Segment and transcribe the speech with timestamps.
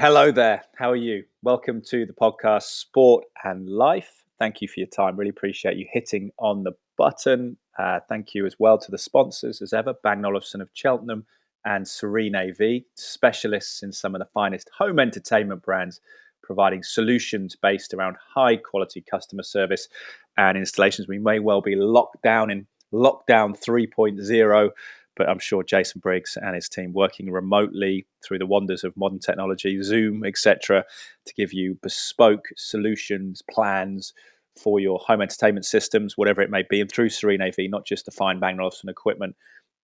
[0.00, 0.62] Hello there.
[0.76, 1.24] How are you?
[1.42, 4.22] Welcome to the podcast Sport and Life.
[4.38, 5.16] Thank you for your time.
[5.16, 7.56] Really appreciate you hitting on the button.
[7.76, 11.26] Uh, thank you as well to the sponsors, as ever, Bang Olufsen of Cheltenham
[11.64, 16.00] and Serene AV, specialists in some of the finest home entertainment brands,
[16.44, 19.88] providing solutions based around high quality customer service
[20.36, 21.08] and installations.
[21.08, 24.70] We may well be locked down in lockdown 3.0
[25.18, 29.18] but I'm sure Jason Briggs and his team working remotely through the wonders of modern
[29.18, 30.84] technology, Zoom, etc.,
[31.26, 34.14] to give you bespoke solutions, plans
[34.56, 38.04] for your home entertainment systems, whatever it may be, and through Serene AV, not just
[38.04, 39.36] to find Bang & Olufsen equipment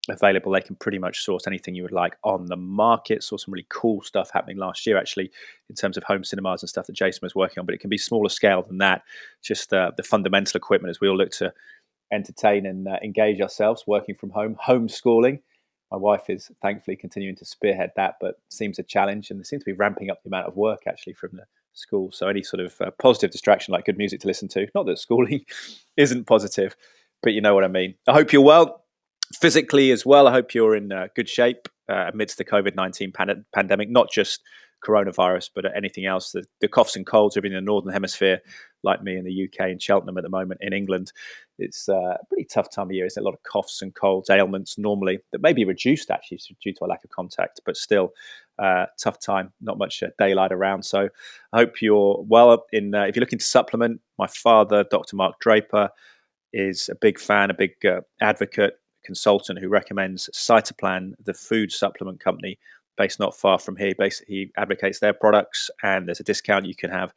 [0.09, 0.53] available.
[0.53, 3.23] They can pretty much source anything you would like on the market.
[3.23, 5.31] Saw some really cool stuff happening last year, actually,
[5.69, 7.67] in terms of home cinemas and stuff that Jason was working on.
[7.67, 9.03] But it can be smaller scale than that.
[9.43, 11.53] Just uh, the fundamental equipment as we all look to
[12.15, 15.41] entertain and uh, engage ourselves working from home, homeschooling.
[15.91, 19.61] My wife is thankfully continuing to spearhead that, but seems a challenge, and they seem
[19.61, 22.11] to be ramping up the amount of work actually from the school.
[22.13, 24.99] So any sort of uh, positive distraction, like good music to listen to, not that
[24.99, 25.45] schooling
[25.97, 26.75] isn't positive,
[27.23, 27.95] but you know what I mean.
[28.09, 28.85] I hope you're well
[29.41, 30.27] physically as well.
[30.27, 34.11] I hope you're in uh, good shape uh, amidst the COVID nineteen pan- pandemic, not
[34.11, 34.41] just
[34.85, 36.33] coronavirus, but anything else.
[36.33, 38.41] The, the coughs and colds are in the northern hemisphere,
[38.83, 40.61] like me in the UK and Cheltenham at the moment.
[40.63, 41.13] In England,
[41.59, 43.07] it's uh, a pretty tough time of year.
[43.07, 46.73] It's a lot of coughs and colds, ailments normally that may be reduced actually due
[46.75, 48.13] to a lack of contact, but still
[48.59, 49.53] uh, tough time.
[49.61, 50.85] Not much uh, daylight around.
[50.85, 51.09] So
[51.53, 52.65] I hope you're well.
[52.73, 55.17] In uh, if you're looking to supplement, my father, Dr.
[55.17, 55.91] Mark Draper,
[56.53, 58.75] is a big fan, a big uh, advocate,
[59.05, 62.59] consultant who recommends Cytoplan, the food supplement company
[62.97, 63.93] based not far from here.
[63.99, 67.13] Basically, he advocates their products, and there's a discount you can have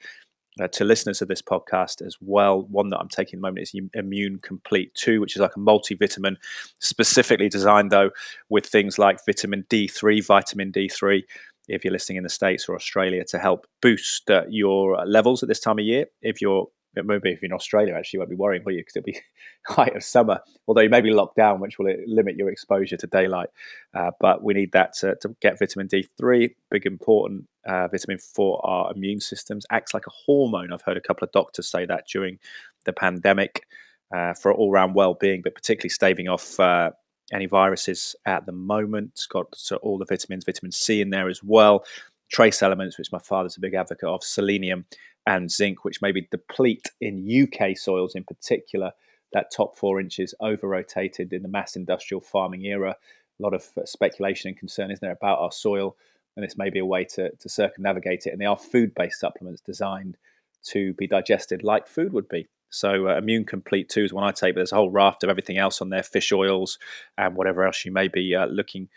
[0.60, 2.64] uh, to listeners of this podcast as well.
[2.64, 5.60] One that I'm taking at the moment is Immune Complete 2, which is like a
[5.60, 6.36] multivitamin,
[6.80, 8.12] specifically designed though
[8.50, 11.24] with things like vitamin D3, vitamin D3.
[11.68, 15.50] If you're listening in the States or Australia, to help boost uh, your levels at
[15.50, 16.06] this time of year.
[16.22, 16.68] If you're
[17.04, 18.80] maybe if you're in Australia, actually, you won't be worrying, will you?
[18.80, 19.20] Because it'll be
[19.68, 20.40] height of summer.
[20.68, 23.50] Although you may be locked down, which will limit your exposure to daylight.
[23.94, 28.66] Uh, but we need that to, to, get vitamin D3, big important uh, vitamin for
[28.66, 29.66] our immune systems.
[29.72, 30.74] Acts like a hormone.
[30.74, 32.40] I've heard a couple of doctors say that during
[32.86, 33.66] the pandemic
[34.16, 36.60] uh, for all round well being, but particularly staving off.
[36.60, 36.92] Uh,
[37.34, 39.12] any viruses at the moment.
[39.12, 41.84] It's got so all the vitamins, vitamin C in there as well
[42.30, 44.86] trace elements, which my father's a big advocate of, selenium
[45.28, 48.94] and zinc, which maybe deplete in UK soils in particular.
[49.34, 52.96] That top four inches over rotated in the mass industrial farming era.
[53.40, 55.98] A lot of uh, speculation and concern is there about our soil,
[56.36, 58.32] and this may be a way to, to circumnavigate it.
[58.32, 60.18] And they are food based supplements designed
[60.68, 62.48] to be digested like food would be.
[62.70, 65.30] So, uh, Immune Complete 2 is one I take, but there's a whole raft of
[65.30, 66.80] everything else on there fish oils
[67.18, 68.88] and whatever else you may be uh, looking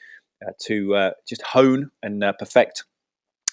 [0.47, 2.84] uh, to uh, just hone and uh, perfect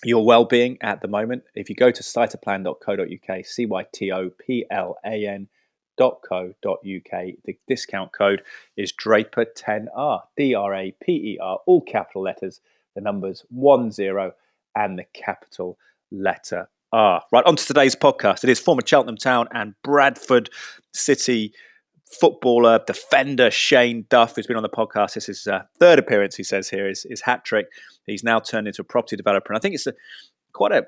[0.04, 1.44] your well-being at the moment.
[1.56, 3.86] If you go to cytoplan.co.uk, c-y-t-o-p-l-a-n.co.uk,
[7.46, 8.42] the discount code
[8.76, 12.62] is Draper10R, D-R-A-P-E-R, all capital letters,
[12.96, 14.34] the numbers one zero
[14.76, 15.78] and the capital
[16.12, 17.24] letter R.
[17.32, 18.44] Right, on to today's podcast.
[18.44, 20.50] It is former Cheltenham Town and Bradford
[20.94, 21.54] City
[22.12, 25.14] footballer, defender Shane Duff, who's been on the podcast.
[25.14, 27.68] This is his uh, third appearance, he says here, is, is hat trick.
[28.06, 29.52] He's now turned into a property developer.
[29.52, 29.94] And I think it's a,
[30.54, 30.88] quite a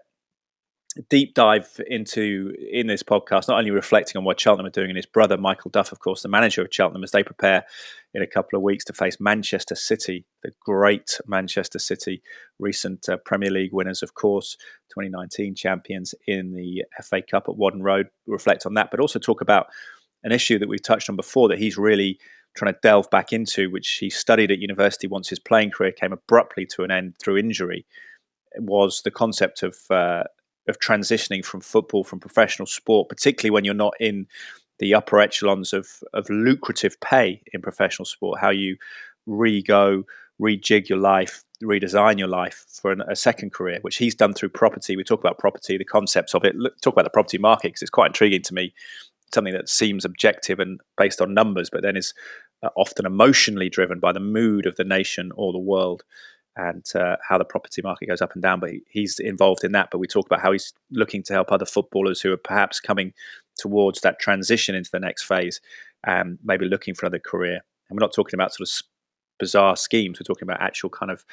[1.10, 4.98] deep dive into in this podcast, not only reflecting on what Cheltenham are doing and
[4.98, 7.64] his brother Michael Duff, of course, the manager of Cheltenham, as they prepare
[8.14, 12.24] in a couple of weeks to face Manchester City, the great Manchester City,
[12.58, 14.58] recent uh, Premier League winners, of course,
[14.90, 18.08] 2019 champions in the FA Cup at Whaddon Road.
[18.26, 19.68] Reflect on that, but also talk about
[20.24, 22.20] an issue that we've touched on before that he's really
[22.56, 26.12] trying to delve back into, which he studied at university once his playing career came
[26.12, 27.86] abruptly to an end through injury,
[28.58, 30.24] was the concept of uh,
[30.68, 34.28] of transitioning from football, from professional sport, particularly when you're not in
[34.80, 38.40] the upper echelons of of lucrative pay in professional sport.
[38.40, 38.78] How you
[39.26, 40.04] re-go,
[40.42, 44.50] rejig your life, redesign your life for an, a second career, which he's done through
[44.50, 44.96] property.
[44.96, 46.56] We talk about property, the concepts of it.
[46.56, 48.74] Look, talk about the property market because it's quite intriguing to me
[49.34, 52.14] something that seems objective and based on numbers, but then is
[52.64, 56.04] uh, often emotionally driven by the mood of the nation or the world
[56.56, 58.60] and uh, how the property market goes up and down.
[58.60, 59.90] But he's involved in that.
[59.92, 63.14] But we talk about how he's looking to help other footballers who are perhaps coming
[63.58, 65.62] towards that transition into the next phase
[66.06, 67.62] and maybe looking for another career.
[67.90, 68.84] And we're not talking about sort of
[69.40, 70.20] bizarre schemes.
[70.20, 71.26] We're talking about actual kind of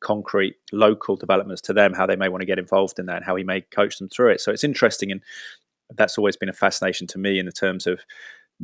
[0.00, 3.24] concrete local developments to them, how they may want to get involved in that, and
[3.24, 4.40] how he may coach them through it.
[4.40, 5.22] So it's interesting, and
[5.94, 8.00] that's always been a fascination to me in the terms of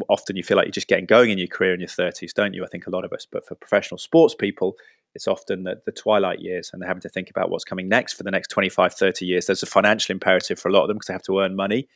[0.08, 2.54] often you feel like you're just getting going in your career in your 30s, don't
[2.54, 2.64] you?
[2.64, 3.26] I think a lot of us.
[3.30, 4.76] But for professional sports people,
[5.14, 8.14] it's often the, the twilight years and they're having to think about what's coming next
[8.14, 9.46] for the next 25, 30 years.
[9.46, 11.88] There's a financial imperative for a lot of them because they have to earn money.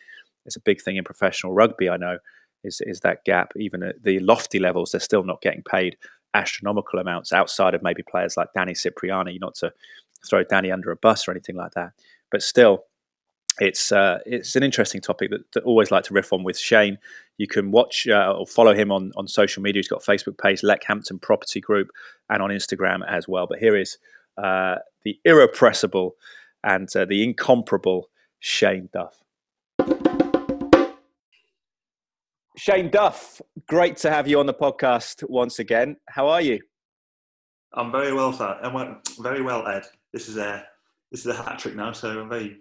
[0.46, 2.18] It's a big thing in professional rugby, I know,
[2.64, 3.52] is, is that gap.
[3.56, 5.96] Even at the lofty levels, they're still not getting paid
[6.34, 9.72] astronomical amounts outside of maybe players like Danny Cipriani, not to
[10.28, 11.92] throw Danny under a bus or anything like that.
[12.30, 12.84] But still,
[13.60, 16.98] it's uh, it's an interesting topic that, that always like to riff on with Shane.
[17.38, 19.78] You can watch uh, or follow him on, on social media.
[19.78, 21.90] He's got a Facebook page, Leckhampton Property Group,
[22.30, 23.46] and on Instagram as well.
[23.46, 23.98] But here is
[24.38, 26.16] uh, the irrepressible
[26.62, 28.08] and uh, the incomparable
[28.40, 29.20] Shane Duff.
[32.56, 35.96] Shane Duff, great to have you on the podcast once again.
[36.08, 36.60] How are you?
[37.72, 38.56] I'm very well, sir.
[38.62, 39.84] I'm very well, Ed.
[40.12, 40.64] This is a
[41.10, 42.58] this is a hat trick now, so I'm very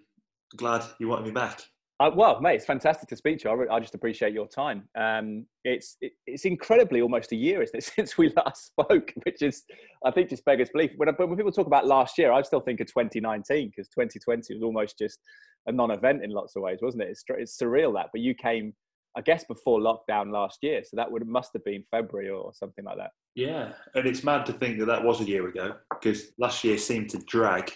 [0.58, 1.62] glad you wanted me back.
[2.00, 3.68] Uh, well, mate, it's fantastic to speak to you.
[3.70, 4.90] I, I just appreciate your time.
[4.98, 9.14] Um, it's it, it's incredibly almost a year, isn't it, since we last spoke?
[9.26, 9.64] Which is,
[10.04, 10.92] I think, just beggars belief.
[10.98, 14.64] When, when people talk about last year, I still think of 2019 because 2020 was
[14.64, 15.20] almost just
[15.68, 17.10] a non-event in lots of ways, wasn't it?
[17.10, 18.74] It's, it's surreal that, but you came,
[19.16, 22.84] I guess, before lockdown last year, so that would must have been February or something
[22.84, 23.12] like that.
[23.36, 26.78] Yeah, and it's mad to think that that was a year ago because last year
[26.78, 27.72] seemed to drag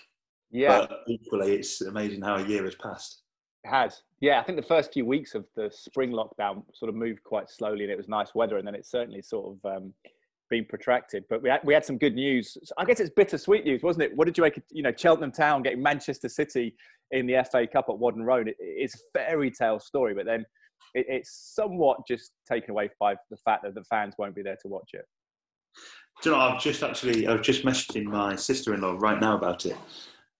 [0.51, 0.85] yeah.
[0.87, 3.21] But equally, it's amazing how a year has passed.
[3.63, 4.01] It has.
[4.21, 7.49] Yeah, I think the first few weeks of the spring lockdown sort of moved quite
[7.49, 8.57] slowly and it was nice weather.
[8.57, 9.93] And then it certainly sort of um,
[10.49, 11.23] been protracted.
[11.29, 12.57] But we had, we had some good news.
[12.77, 14.15] I guess it's bittersweet news, wasn't it?
[14.15, 14.57] What did you make?
[14.57, 16.75] Of, you know, Cheltenham Town getting Manchester City
[17.11, 18.47] in the FA Cup at Whaddon Road.
[18.47, 20.45] It, it's a fairy tale story, but then
[20.93, 24.57] it, it's somewhat just taken away by the fact that the fans won't be there
[24.61, 25.05] to watch it.
[26.23, 29.77] Do you know, I've just actually, I've just messaging my sister-in-law right now about it.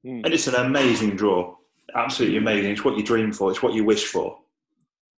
[0.06, 0.26] Mm.
[0.26, 1.56] And it's an amazing draw,
[1.96, 2.72] absolutely amazing.
[2.72, 4.38] It's what you dream for, it's what you wish for.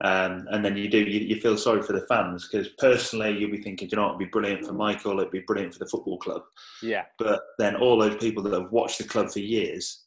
[0.01, 3.51] Um, and then you do, you, you, feel sorry for the fans because personally you'll
[3.51, 6.17] be thinking, you know, it'd be brilliant for Michael, it'd be brilliant for the football
[6.17, 6.43] club.
[6.81, 7.03] Yeah.
[7.17, 10.05] But then all those people that have watched the club for years,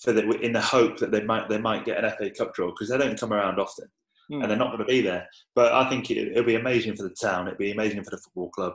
[0.00, 2.70] for the, in the hope that they might they might get an FA Cup draw
[2.70, 3.88] because they don't come around often,
[4.30, 4.40] mm.
[4.40, 5.28] and they're not going to be there.
[5.54, 7.46] But I think it, will be amazing for the town.
[7.46, 8.74] It'd be amazing for the football club.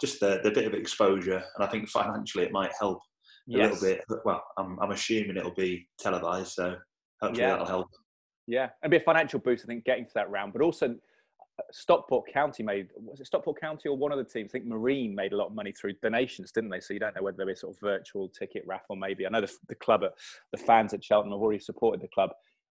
[0.00, 3.00] Just the, the bit of exposure, and I think financially it might help
[3.48, 3.80] yes.
[3.80, 4.20] a little bit.
[4.24, 6.76] Well, I'm, I'm assuming it'll be televised, so
[7.20, 7.50] hopefully yeah.
[7.50, 7.88] that'll help.
[8.46, 10.52] Yeah, it'll be a financial boost, I think, getting to that round.
[10.52, 14.50] But also, uh, Stockport County made was it Stockport County or one of the teams?
[14.50, 16.80] I think Marine made a lot of money through donations, didn't they?
[16.80, 19.26] So you don't know whether there be a sort of virtual ticket raffle, maybe.
[19.26, 20.12] I know the, the club, at,
[20.52, 22.30] the fans at Cheltenham have already supported the club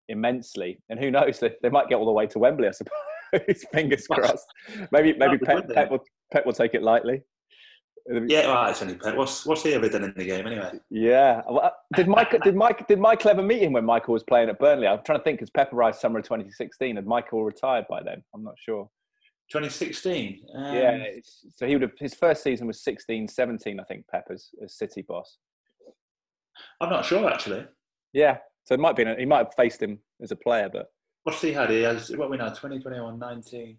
[0.09, 1.39] immensely, and who knows?
[1.39, 2.67] They, they might get all the way to Wembley.
[2.67, 2.93] I suppose.
[3.73, 4.47] Fingers crossed.
[4.91, 7.23] Maybe maybe Pep, Pep, will, Pep will take it lightly.
[8.09, 9.15] Yeah, well, it's only Pep.
[9.15, 10.71] What's what's he ever done in the game anyway?
[10.89, 11.41] Yeah.
[11.47, 14.49] Well, uh, did Mike did Mike did Michael ever meet him when Michael was playing
[14.49, 14.87] at Burnley?
[14.87, 16.95] I'm trying to think because Pep arrived summer of 2016.
[16.95, 18.23] Had Michael retired by then?
[18.33, 18.89] I'm not sure.
[19.51, 20.41] 2016.
[20.55, 21.05] Um, yeah.
[21.55, 23.79] So he would have his first season was 16, 17.
[23.79, 25.37] I think Pep as, as City boss.
[26.79, 27.65] I'm not sure actually.
[28.13, 28.37] Yeah.
[28.63, 30.87] So it might be he might have faced him as a player, but
[31.23, 31.69] what's he had?
[31.69, 33.77] He has what we know 2021 19.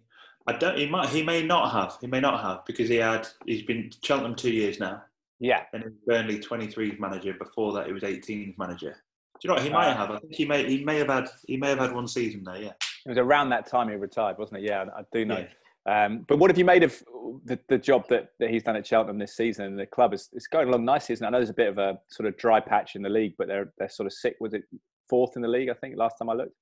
[0.49, 0.77] I don't.
[0.77, 1.09] He might.
[1.09, 1.97] He may not have.
[2.01, 3.27] He may not have because he had.
[3.45, 5.03] He's been Cheltenham two years now.
[5.39, 5.63] Yeah.
[5.73, 7.33] And Burnley 23 manager.
[7.33, 8.95] Before that, he was 18 manager.
[9.39, 10.11] Do you know what he uh, might have?
[10.11, 10.67] I think he may.
[10.67, 11.29] He may have had.
[11.45, 12.57] He may have had one season there.
[12.57, 12.73] Yeah.
[13.05, 14.63] It was around that time he retired, wasn't it?
[14.65, 15.37] Yeah, I do know.
[15.37, 16.05] Yeah.
[16.05, 17.01] Um, but what have you made of
[17.45, 19.65] the, the job that, that he's done at Cheltenham this season?
[19.65, 21.27] And the club is it's going along nicely, isn't it?
[21.27, 23.47] I know there's a bit of a sort of dry patch in the league, but
[23.47, 24.35] they're they're sort of sick.
[24.39, 24.63] Was it
[25.09, 25.69] fourth in the league?
[25.69, 26.55] I think last time I looked.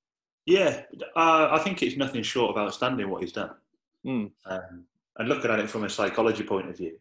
[0.46, 0.84] Yeah,
[1.16, 3.52] uh, I think it's nothing short of outstanding what he's done.
[4.06, 4.32] Mm.
[4.46, 4.86] Um,
[5.18, 6.98] and looking at it from a psychology point of view,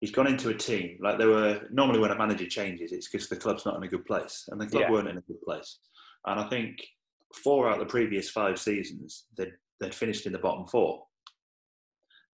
[0.00, 3.28] he's gone into a team like there were normally when a manager changes, it's because
[3.28, 4.90] the club's not in a good place, and the club yeah.
[4.90, 5.78] weren't in a good place.
[6.26, 6.78] And I think
[7.34, 11.04] four out of the previous five seasons, they'd, they'd finished in the bottom four,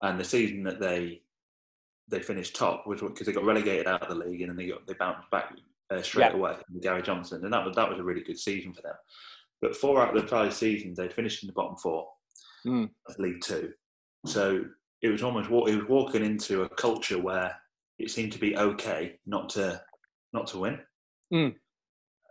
[0.03, 1.23] and the season that they
[2.11, 4.69] they finished top was because they got relegated out of the league and then they
[4.69, 5.53] got they bounced back
[5.91, 6.37] uh, straight yeah.
[6.37, 8.95] away with Gary Johnson, and that was that was a really good season for them.
[9.61, 12.09] But four out of the five seasons, they'd finished in the bottom four
[12.67, 12.89] mm.
[13.09, 13.73] of League Two,
[14.29, 14.65] so
[15.03, 17.55] it was almost what he was walking into a culture where
[17.99, 19.81] it seemed to be okay not to
[20.33, 20.79] not to win.
[21.33, 21.55] Mm.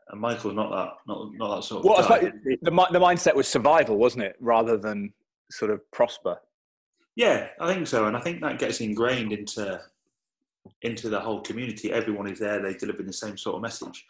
[0.10, 1.86] And Michael's not that not not that sort of.
[1.86, 2.32] Well, guy.
[2.42, 5.13] the the mindset was survival, wasn't it, rather than
[5.51, 6.38] sort of prosper.
[7.16, 9.82] Yeah, I think so, and I think that gets ingrained into
[10.84, 11.92] into the whole community.
[11.92, 14.06] Everyone is there; they deliver the same sort of message.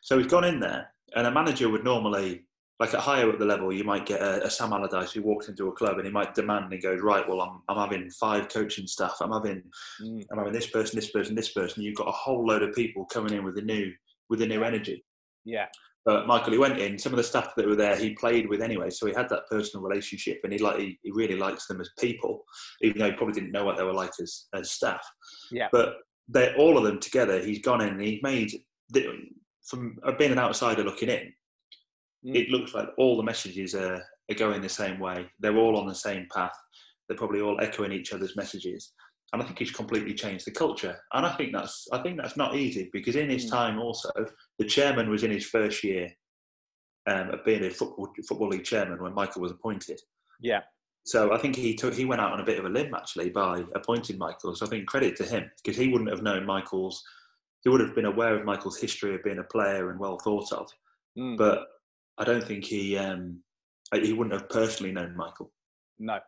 [0.00, 2.44] So he's gone in there, and a manager would normally
[2.82, 5.46] like at higher up the level, you might get a, a, Sam Allardyce who walks
[5.48, 8.48] into a club and he might demand and goes, right, well, I'm, I'm having five
[8.48, 9.18] coaching staff.
[9.20, 9.62] I'm having,
[10.02, 10.24] mm.
[10.32, 11.84] I'm having this person, this person, this person.
[11.84, 13.92] You've got a whole load of people coming in with a new,
[14.28, 15.04] with a new energy.
[15.44, 15.66] Yeah.
[16.04, 16.98] But Michael, he went in.
[16.98, 19.46] Some of the staff that were there, he played with anyway, so he had that
[19.48, 22.42] personal relationship, and he like he, he really likes them as people,
[22.80, 25.06] even though he probably didn't know what they were like as as staff.
[25.52, 25.68] Yeah.
[25.70, 27.38] But they're all of them together.
[27.38, 28.50] He's gone in and he made
[29.64, 31.32] from being an outsider looking in.
[32.24, 32.36] Mm.
[32.36, 35.26] It looks like all the messages are, are going the same way.
[35.40, 36.56] They're all on the same path.
[37.08, 38.92] They're probably all echoing each other's messages
[39.32, 40.98] and I think he's completely changed the culture.
[41.14, 43.50] And I think that's I think that's not easy because in his mm.
[43.50, 44.10] time also
[44.58, 46.10] the chairman was in his first year
[47.06, 50.00] um, of being a football football league chairman when Michael was appointed.
[50.40, 50.60] Yeah.
[51.04, 53.30] So I think he took he went out on a bit of a limb actually
[53.30, 54.54] by appointing Michael.
[54.54, 57.02] So I think credit to him because he wouldn't have known Michael's.
[57.62, 60.52] He would have been aware of Michael's history of being a player and well thought
[60.52, 60.68] of,
[61.18, 61.38] mm.
[61.38, 61.64] but
[62.22, 63.40] I don't think he um,
[63.92, 65.50] he wouldn't have personally known Michael.
[65.98, 66.20] No,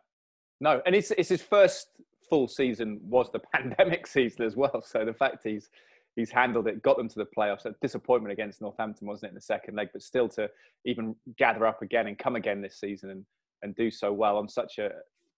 [0.59, 1.87] no, and it's it's his first
[2.29, 4.83] full season was the pandemic season as well.
[4.85, 5.69] So the fact he's
[6.17, 7.65] he's handled it, got them to the playoffs.
[7.65, 9.87] A disappointment against Northampton, wasn't it, in the second leg?
[9.93, 10.49] But still to
[10.83, 13.25] even gather up again and come again this season and
[13.63, 14.89] and do so well on such a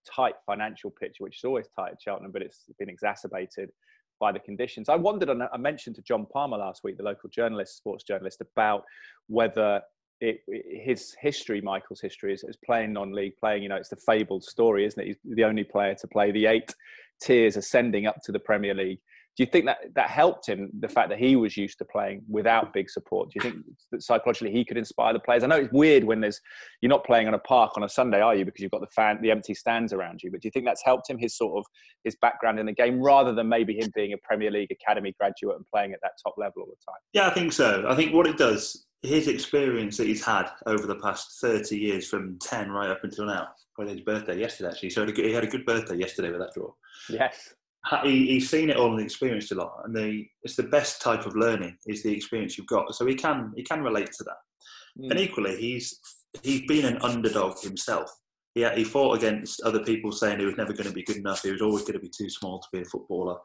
[0.04, 3.70] tight financial picture, which is always tight at Cheltenham, but it's been exacerbated
[4.18, 4.88] by the conditions.
[4.88, 8.40] I wondered, and I mentioned to John Palmer last week, the local journalist, sports journalist,
[8.40, 8.82] about
[9.28, 9.80] whether
[10.20, 13.62] it, his history, Michael's history, is, is playing non-league, playing.
[13.62, 15.06] You know, it's the fabled story, isn't it?
[15.06, 16.74] He's the only player to play the eight
[17.22, 18.98] tiers ascending up to the Premier League.
[19.36, 20.68] Do you think that that helped him?
[20.80, 23.30] The fact that he was used to playing without big support.
[23.30, 25.44] Do you think that psychologically he could inspire the players?
[25.44, 26.40] I know it's weird when there's
[26.80, 28.44] you're not playing on a park on a Sunday, are you?
[28.44, 30.32] Because you've got the fan, the empty stands around you.
[30.32, 31.64] But do you think that's helped him his sort of
[32.02, 35.54] his background in the game, rather than maybe him being a Premier League academy graduate
[35.54, 37.00] and playing at that top level all the time?
[37.12, 37.84] Yeah, I think so.
[37.88, 42.08] I think what it does his experience that he's had over the past 30 years
[42.08, 43.48] from 10 right up until now.
[43.76, 44.90] Well, his birthday yesterday, actually.
[44.90, 46.72] So he had a good birthday yesterday with that draw.
[47.08, 47.54] Yes.
[48.02, 49.82] He, he's seen it all and experienced a lot.
[49.84, 52.92] And the, it's the best type of learning is the experience you've got.
[52.94, 54.36] So he can, he can relate to that.
[55.00, 55.10] Mm.
[55.12, 55.96] And equally, he's,
[56.42, 58.10] he's been an underdog himself.
[58.56, 61.42] Yeah, he fought against other people saying he was never going to be good enough.
[61.42, 63.38] He was always going to be too small to be a footballer.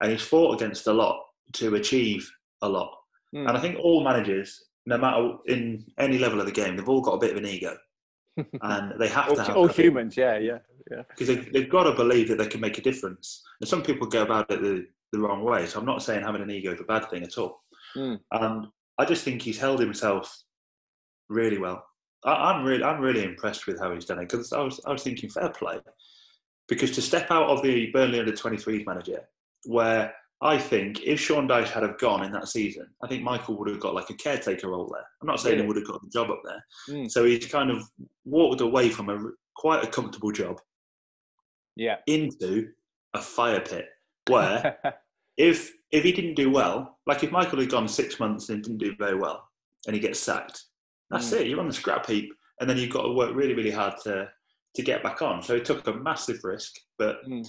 [0.00, 1.22] And he's fought against a lot
[1.54, 2.28] to achieve
[2.62, 2.92] a lot.
[3.34, 3.48] Mm.
[3.48, 7.00] And I think all managers no matter in any level of the game, they've all
[7.00, 7.76] got a bit of an ego,
[8.62, 10.16] and they have all, to have all humans.
[10.16, 10.58] Yeah, yeah,
[10.90, 11.02] yeah.
[11.08, 13.42] Because they've, they've got to believe that they can make a difference.
[13.60, 15.66] And some people go about it the, the wrong way.
[15.66, 17.62] So I'm not saying having an ego is a bad thing at all.
[17.96, 18.20] Mm.
[18.32, 18.66] And
[18.98, 20.42] I just think he's held himself
[21.28, 21.84] really well.
[22.24, 24.92] I, am really, I'm really impressed with how he's done it because I was, I
[24.92, 25.80] was thinking fair play,
[26.68, 29.20] because to step out of the Burnley under 23s manager,
[29.64, 33.56] where I think if Sean Dyche had have gone in that season, I think Michael
[33.58, 35.04] would have got like a caretaker role there.
[35.20, 36.64] I'm not saying he would have got the job up there.
[36.90, 37.10] Mm.
[37.10, 37.84] So he's kind of
[38.24, 40.60] walked away from a quite a comfortable job,
[41.76, 42.68] yeah, into
[43.14, 43.86] a fire pit
[44.28, 44.78] where
[45.36, 48.78] if if he didn't do well, like if Michael had gone six months and didn't
[48.78, 49.48] do very well,
[49.86, 50.64] and he gets sacked,
[51.08, 51.40] that's mm.
[51.40, 51.46] it.
[51.46, 54.28] You're on the scrap heap, and then you've got to work really really hard to
[54.74, 55.40] to get back on.
[55.40, 57.24] So he took a massive risk, but.
[57.28, 57.48] Mm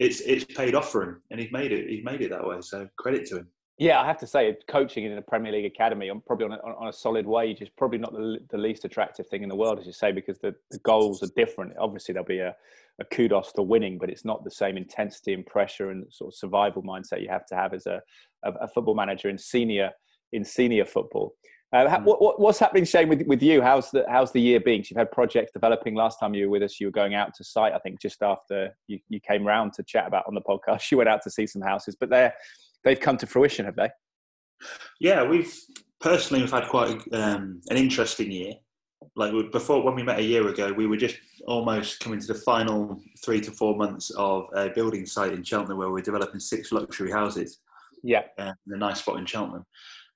[0.00, 1.88] it's it's paid off for him, and he's made it.
[1.88, 2.56] He's made it that way.
[2.62, 3.48] So credit to him.
[3.78, 6.56] Yeah, I have to say, coaching in a Premier League academy, on probably on a,
[6.56, 9.78] on a solid wage, is probably not the, the least attractive thing in the world,
[9.78, 11.72] as you say, because the, the goals are different.
[11.78, 12.54] Obviously, there'll be a,
[13.00, 16.34] a kudos to winning, but it's not the same intensity and pressure and sort of
[16.36, 18.02] survival mindset you have to have as a,
[18.44, 19.90] a, a football manager in senior
[20.32, 21.34] in senior football.
[21.72, 22.04] Uh, hmm.
[22.04, 23.62] what, what's happening, Shane, with, with you?
[23.62, 24.78] How's the how's the year been?
[24.78, 25.94] You've had projects developing.
[25.94, 27.72] Last time you were with us, you were going out to site.
[27.72, 30.98] I think just after you, you came round to chat about on the podcast, you
[30.98, 31.96] went out to see some houses.
[31.98, 32.34] But they're
[32.82, 33.90] they've come to fruition, have they?
[35.00, 35.54] Yeah, we've
[36.00, 38.54] personally we've had quite a, um, an interesting year.
[39.16, 42.34] Like before, when we met a year ago, we were just almost coming to the
[42.34, 46.72] final three to four months of a building site in Cheltenham where we're developing six
[46.72, 47.60] luxury houses.
[48.02, 49.64] Yeah, uh, in a nice spot in Cheltenham.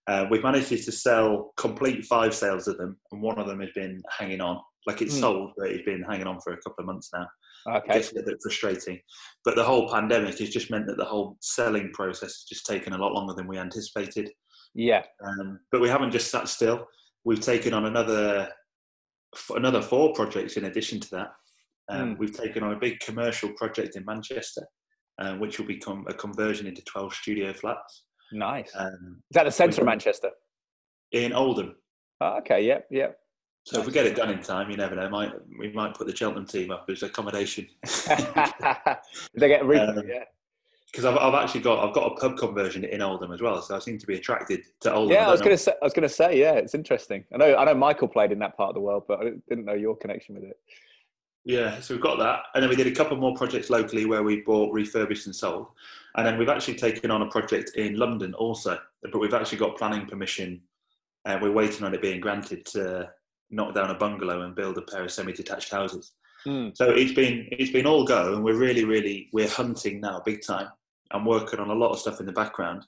[0.07, 3.71] Uh, we've managed to sell complete five sales of them, and one of them has
[3.75, 4.61] been hanging on.
[4.87, 5.21] Like it's mm.
[5.21, 7.27] sold, but it's been hanging on for a couple of months now.
[7.67, 7.99] Okay.
[7.99, 9.01] It's a bit frustrating.
[9.45, 12.93] But the whole pandemic has just meant that the whole selling process has just taken
[12.93, 14.31] a lot longer than we anticipated.
[14.75, 15.03] Yeah.
[15.27, 16.87] Um, but we haven't just sat still.
[17.25, 18.51] We've taken on another
[19.57, 21.29] another four projects in addition to that.
[21.89, 22.19] Um, mm.
[22.19, 24.67] We've taken on a big commercial project in Manchester,
[25.19, 28.05] uh, which will become a conversion into 12 studio flats.
[28.35, 28.73] Nice.
[28.75, 30.31] Um, Is that the centre of Manchester?
[31.13, 31.77] In Oldham.
[32.21, 32.67] Oh, okay.
[32.67, 32.89] Yep.
[32.91, 33.19] Yep.
[33.67, 35.09] So if we get it done in time, you never know.
[35.09, 37.67] Might we might put the Cheltenham team up as accommodation.
[38.07, 40.25] they get a um, yeah.
[40.93, 43.75] Because I've, I've actually got I've got a pub conversion in Oldham as well, so
[43.75, 45.15] I seem to be attracted to Oldham.
[45.15, 47.25] Yeah, I, I was going to say I was to say yeah, it's interesting.
[47.33, 49.65] I know I know Michael played in that part of the world, but I didn't
[49.65, 50.59] know your connection with it.
[51.47, 54.23] Yeah, so we've got that, and then we did a couple more projects locally where
[54.23, 55.69] we bought, refurbished, and sold,
[56.17, 59.77] and then we've actually taken on a project in London also, but we've actually got
[59.77, 60.61] planning permission
[61.25, 63.09] and we're waiting on it being granted to
[63.51, 66.13] knock down a bungalow and build a pair of semi-detached houses.
[66.47, 66.77] Mm.
[66.77, 70.43] So it's been it's been all go, and we're really really we're hunting now big
[70.47, 70.69] time.
[71.11, 72.85] I'm working on a lot of stuff in the background.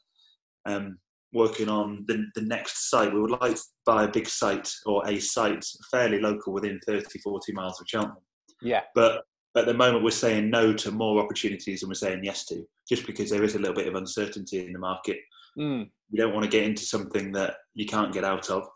[0.66, 0.98] Um,
[1.32, 3.12] working on the, the next site.
[3.12, 7.18] We would like to buy a big site or a site fairly local within 30,
[7.18, 8.16] 40 miles of Cheltenham.
[8.62, 8.82] Yeah.
[8.94, 9.22] But
[9.58, 13.06] at the moment, we're saying no to more opportunities than we're saying yes to, just
[13.06, 15.18] because there is a little bit of uncertainty in the market.
[15.58, 15.88] Mm.
[16.10, 18.68] You don't want to get into something that you can't get out of.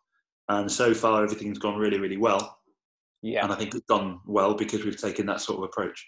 [0.48, 2.58] And so far, everything's gone really, really well.
[3.22, 3.44] Yeah.
[3.44, 6.04] And I think it's gone well because we've taken that sort of approach.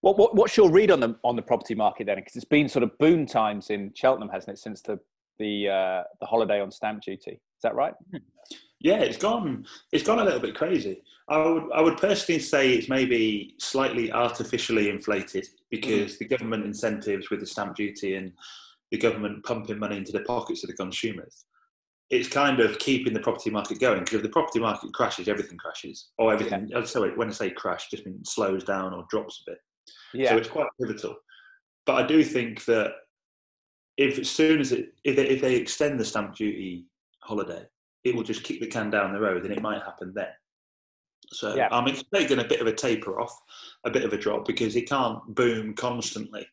[0.00, 2.16] What, what, what's your read on the on the property market then?
[2.16, 4.98] Because it's been sort of boom times in Cheltenham, hasn't it, since the
[5.38, 7.32] the uh, the holiday on stamp duty?
[7.32, 7.94] Is that right?
[8.82, 9.66] Yeah, it's gone.
[9.92, 11.02] It's gone a little bit crazy.
[11.28, 16.18] I would I would personally say it's maybe slightly artificially inflated because mm.
[16.18, 18.32] the government incentives with the stamp duty and
[18.90, 21.44] the government pumping money into the pockets of the consumers.
[22.10, 25.56] It's kind of keeping the property market going because if the property market crashes, everything
[25.56, 26.08] crashes.
[26.18, 26.68] Or everything.
[26.68, 26.84] Yeah.
[26.84, 29.58] Sorry, when I say crash, just means slows down or drops a bit.
[30.12, 30.30] Yeah.
[30.30, 31.16] So it's quite pivotal.
[31.86, 32.92] But I do think that
[33.96, 36.84] if as soon as it if they, if they extend the stamp duty
[37.20, 37.64] holiday,
[38.04, 40.28] it will just kick the can down the road, and it might happen then.
[41.32, 41.68] So yeah.
[41.70, 43.36] I'm expecting a bit of a taper off,
[43.84, 46.46] a bit of a drop because it can't boom constantly.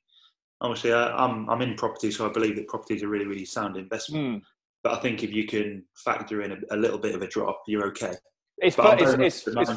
[0.61, 3.25] Obviously, I, am I'm, I'm in property, so I believe that property is a really
[3.25, 4.41] really sound investment.
[4.41, 4.41] Mm.
[4.83, 7.63] But I think if you can factor in a, a, little bit of a drop,
[7.67, 8.13] you're okay.
[8.59, 9.71] It's, it's, it's, it's,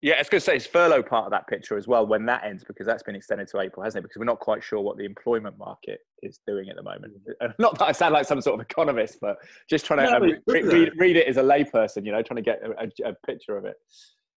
[0.00, 2.24] yeah, I was going to say it's furlough part of that picture as well when
[2.26, 4.08] that ends because that's been extended to April, hasn't it?
[4.08, 7.14] Because we're not quite sure what the employment market is doing at the moment.
[7.42, 7.54] Mm.
[7.58, 9.38] Not that I sound like some sort of economist, but
[9.68, 12.36] just trying to no, um, read, read, read, it as a layperson, you know, trying
[12.36, 13.74] to get a, a picture of it.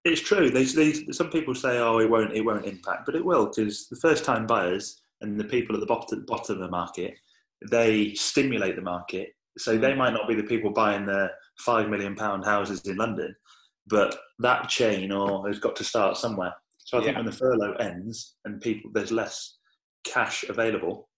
[0.06, 0.50] It's true.
[0.50, 3.90] They, they, some people say, "Oh, it won't, it won't impact," but it will because
[3.90, 7.16] the first-time buyers and the people at the bottom, bottom of the market,
[7.70, 9.34] they stimulate the market.
[9.58, 9.82] So mm.
[9.82, 13.36] they might not be the people buying the five million pound houses in London
[13.90, 16.54] but that chain or has got to start somewhere.
[16.78, 17.06] So I yeah.
[17.06, 19.58] think when the furlough ends and people there's less
[20.04, 21.10] cash available,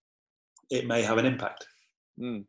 [0.70, 1.66] it may have an impact.
[2.20, 2.46] Mm.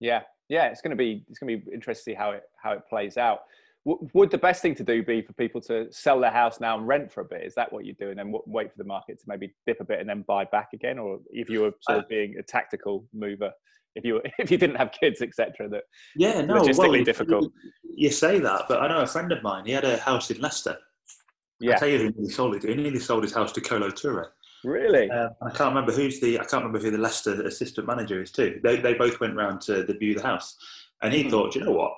[0.00, 2.42] Yeah, yeah, it's going to be it's going to be interesting to see how it
[2.62, 3.40] how it plays out.
[3.86, 6.76] W- would the best thing to do be for people to sell their house now
[6.76, 7.44] and rent for a bit?
[7.44, 9.80] Is that what you do, and then w- wait for the market to maybe dip
[9.80, 12.42] a bit and then buy back again, or if you were sort of being a
[12.42, 13.52] tactical mover?
[13.98, 15.68] If you if you didn't have kids, etc.
[15.68, 15.84] That
[16.16, 17.52] yeah, no, logistically well, difficult.
[17.96, 19.66] You, say that, but I know a friend of mine.
[19.66, 20.78] He had a house in Leicester.
[21.60, 22.62] Yeah, I tell you, he sold it.
[22.62, 24.26] He nearly sold his house to Kolo Touré.
[24.64, 25.10] Really?
[25.10, 26.38] Um, I can't remember who's the.
[26.38, 28.60] I can't remember who the Leicester assistant manager is too.
[28.62, 30.56] They they both went round to the view the house,
[31.02, 31.30] and he mm.
[31.30, 31.92] thought, you know what,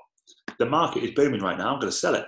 [0.59, 1.73] the market is booming right now.
[1.73, 2.27] I'm going to sell it.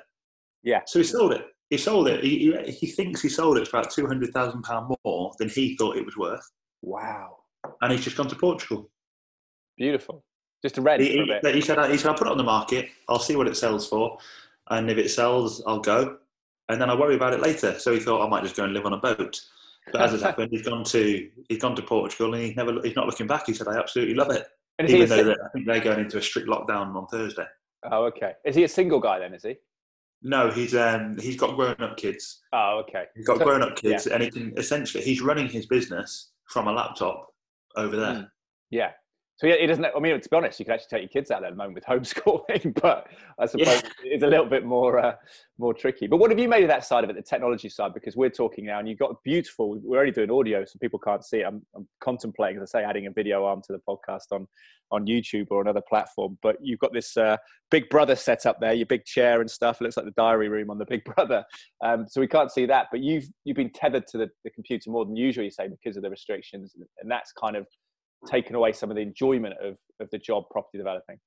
[0.63, 0.81] Yeah.
[0.87, 1.47] So he sold it.
[1.71, 2.23] He sold it.
[2.23, 5.49] He, he, he thinks he sold it for about two hundred thousand pound more than
[5.49, 6.47] he thought it was worth.
[6.83, 7.39] Wow.
[7.81, 8.91] And he's just gone to Portugal.
[9.77, 10.25] Beautiful.
[10.63, 11.55] Just to rent he, for a bit.
[11.55, 12.89] He said, he said, I'll put it on the market.
[13.09, 14.19] I'll see what it sells for.
[14.71, 16.19] And if it sells, I'll go.
[16.69, 17.79] And then I'll worry about it later.
[17.79, 19.41] So he thought I might just go and live on a boat.
[19.91, 22.95] But as has happened, he's gone to he's gone to Portugal and he never he's
[22.95, 23.47] not looking back.
[23.47, 24.47] He said, I absolutely love it.
[24.79, 27.45] And Even though I think they're going into a strict lockdown on Thursday.
[27.91, 28.35] Oh, okay.
[28.45, 29.35] Is he a single guy then?
[29.35, 29.57] Is he?
[30.23, 32.43] No, he's um he's got grown up kids.
[32.53, 33.07] Oh, okay.
[33.17, 34.15] He's got so, grown up kids, yeah.
[34.15, 37.33] and he can essentially he's running his business from a laptop
[37.77, 38.13] over there.
[38.13, 38.31] Mm.
[38.71, 38.91] Yeah,
[39.43, 39.85] so yeah, it doesn't.
[39.85, 41.57] I mean, to be honest, you can actually take your kids out there at the
[41.57, 43.09] moment with homeschooling, but
[43.41, 43.81] I suppose yeah.
[44.05, 45.17] it's a little bit more uh,
[45.59, 46.07] more tricky.
[46.07, 47.93] But what have you made of that side of it, the technology side?
[47.93, 49.81] Because we're talking now, and you've got beautiful.
[49.83, 51.45] We're only doing audio, so people can't see it.
[51.45, 54.47] I'm, I'm contemplating, as I say, adding a video arm to the podcast on
[54.93, 56.39] on YouTube or another platform.
[56.41, 57.37] But you've got this uh,
[57.73, 59.81] Big Brother set up there, your big chair and stuff.
[59.81, 61.45] It looks like the diary room on the Big Brother.
[61.85, 64.89] Um, so we can't see that, but you've you've been tethered to the, the computer
[64.89, 67.67] more than usual, you say, because of the restrictions, and that's kind of
[68.27, 71.19] taken away some of the enjoyment of, of the job property developing?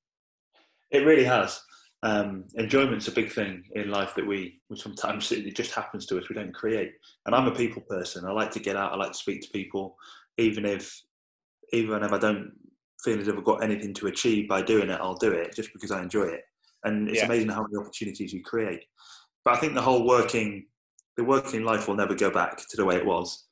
[0.92, 1.62] It really has.
[2.04, 6.20] Um, enjoyment's a big thing in life that we, we sometimes it just happens to
[6.20, 6.30] us.
[6.30, 6.92] We don't create.
[7.26, 8.26] And I'm a people person.
[8.26, 8.94] I like to get out.
[8.94, 9.96] I like to speak to people,
[10.38, 11.02] even if
[11.74, 12.52] even if I don't
[13.04, 15.00] feel as if I've got anything to achieve by doing it.
[15.02, 16.42] I'll do it just because I enjoy it.
[16.84, 17.26] And it's yeah.
[17.26, 18.84] amazing how many opportunities you create.
[19.44, 20.66] But I think the whole working
[21.18, 23.45] the working life will never go back to the way it was.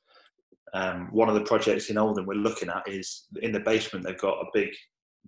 [0.74, 4.04] Um, one of the projects in Oldham we're looking at is in the basement.
[4.04, 4.70] They've got a big,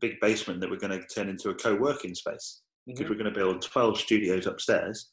[0.00, 3.10] big basement that we're going to turn into a co-working space because mm-hmm.
[3.10, 5.10] we're going to build 12 studios upstairs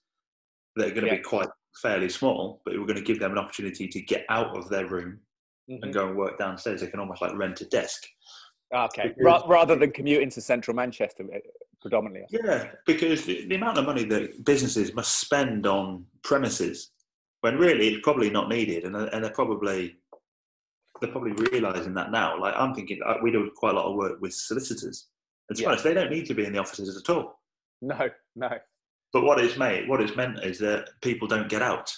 [0.75, 1.17] that are going to yeah.
[1.17, 1.49] be quite
[1.81, 4.87] fairly small, but we're going to give them an opportunity to get out of their
[4.87, 5.19] room
[5.69, 5.83] mm-hmm.
[5.83, 6.81] and go and work downstairs.
[6.81, 8.03] They can almost like rent a desk.
[8.75, 11.39] Okay, because, rather than commute into central Manchester eh,
[11.79, 12.39] predominantly.
[12.43, 16.89] Yeah, because the, the amount of money that businesses must spend on premises
[17.41, 19.97] when really it's probably not needed, and, and they're probably
[21.01, 22.39] they're probably realizing that now.
[22.39, 25.07] Like I'm thinking, uh, we do quite a lot of work with solicitors,
[25.49, 27.39] And to be honest, they don't need to be in the offices at all.
[27.81, 28.49] No, no.
[29.11, 31.93] But what it's made, what it's meant is that people don't get out.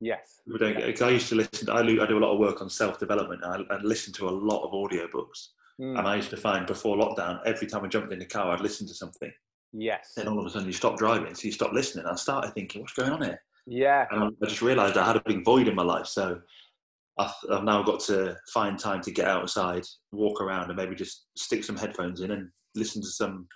[0.00, 0.40] Yes.
[0.46, 0.90] People don't yeah.
[0.90, 1.02] get.
[1.02, 1.68] I used to listen.
[1.70, 3.42] I, do, I do a lot of work on self development.
[3.44, 5.48] I, I listen to a lot of audiobooks,
[5.80, 5.98] mm.
[5.98, 8.60] and I used to find before lockdown, every time I jumped in the car, I'd
[8.60, 9.32] listen to something.
[9.72, 10.12] Yes.
[10.16, 12.06] Then all of a sudden, you stop driving, so you stop listening.
[12.06, 13.40] I started thinking, what's going on here?
[13.66, 14.06] Yeah.
[14.10, 16.06] And I just realised I had a big void in my life.
[16.06, 16.40] So
[17.18, 21.26] I've, I've now got to find time to get outside, walk around, and maybe just
[21.36, 23.46] stick some headphones in and listen to some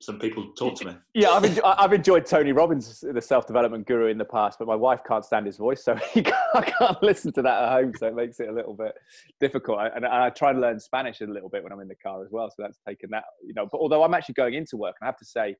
[0.00, 0.96] some people talk to me.
[1.14, 4.68] Yeah, I've enjoyed, I've enjoyed Tony Robbins, the self development guru, in the past, but
[4.68, 7.92] my wife can't stand his voice, so can't, I can't listen to that at home.
[7.98, 8.92] So it makes it a little bit
[9.40, 9.80] difficult.
[9.94, 12.30] And I try to learn Spanish a little bit when I'm in the car as
[12.30, 12.48] well.
[12.48, 13.66] So that's taken that, you know.
[13.70, 15.56] But although I'm actually going into work, and I have to say,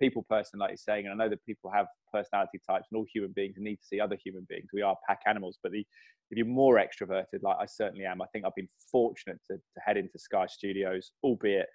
[0.00, 3.06] people person, like you're saying, and I know that people have personality types, and all
[3.12, 4.68] human beings need to see other human beings.
[4.72, 5.84] We are pack animals, but the,
[6.30, 9.80] if you're more extroverted, like I certainly am, I think I've been fortunate to, to
[9.84, 11.68] head into Sky Studios, albeit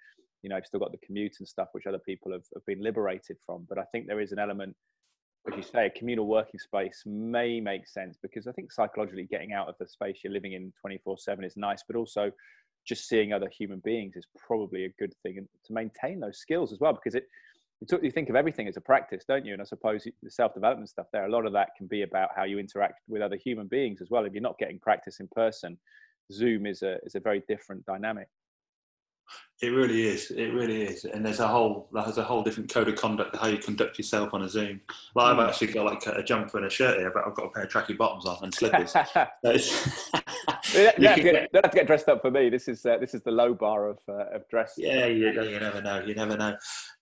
[0.44, 2.82] you know, I've still got the commute and stuff, which other people have, have been
[2.82, 3.64] liberated from.
[3.66, 4.76] But I think there is an element,
[5.50, 9.54] as you say, a communal working space may make sense because I think psychologically getting
[9.54, 12.30] out of the space you're living in 24 7 is nice, but also
[12.86, 16.70] just seeing other human beings is probably a good thing and to maintain those skills
[16.70, 17.24] as well because it
[18.02, 21.06] you think of everything as a practice don't you and i suppose the self-development stuff
[21.12, 24.00] there a lot of that can be about how you interact with other human beings
[24.00, 25.78] as well if you're not getting practice in person
[26.32, 28.28] zoom is a is a very different dynamic
[29.62, 30.30] it really is.
[30.30, 31.04] It really is.
[31.04, 34.34] And there's a whole there's a whole different code of conduct how you conduct yourself
[34.34, 34.80] on a Zoom.
[35.14, 35.42] Well, I've hmm.
[35.42, 37.70] actually got like a jumper and a shirt here, but I've got a pair of
[37.70, 38.94] tracky bottoms on and slippers.
[40.74, 42.48] you don't, have get, don't, have to get dressed up for me.
[42.50, 44.74] This is uh, this is the low bar of uh, of dress.
[44.76, 46.00] Yeah, you, you never know.
[46.04, 46.56] You never know.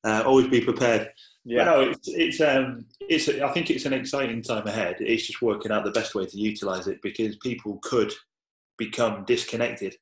[0.04, 1.10] Uh, always be prepared.
[1.44, 1.64] Yeah.
[1.64, 4.96] But no, it's it's um it's I think it's an exciting time ahead.
[5.00, 8.12] It's just working out the best way to utilize it because people could
[8.78, 9.96] become disconnected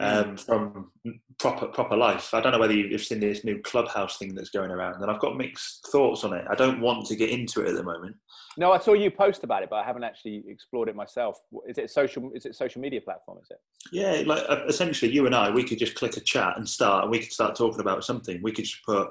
[0.00, 0.90] um, from
[1.38, 2.32] proper proper life.
[2.32, 5.20] I don't know whether you've seen this new clubhouse thing that's going around, and I've
[5.20, 6.44] got mixed thoughts on it.
[6.48, 8.16] I don't want to get into it at the moment.
[8.56, 11.38] No, I saw you post about it, but I haven't actually explored it myself.
[11.68, 12.30] Is it social?
[12.34, 13.38] Is it social media platform?
[13.42, 13.58] Is it?
[13.92, 17.04] Yeah, like uh, essentially, you and I, we could just click a chat and start,
[17.04, 18.40] and we could start talking about something.
[18.42, 19.08] We could just put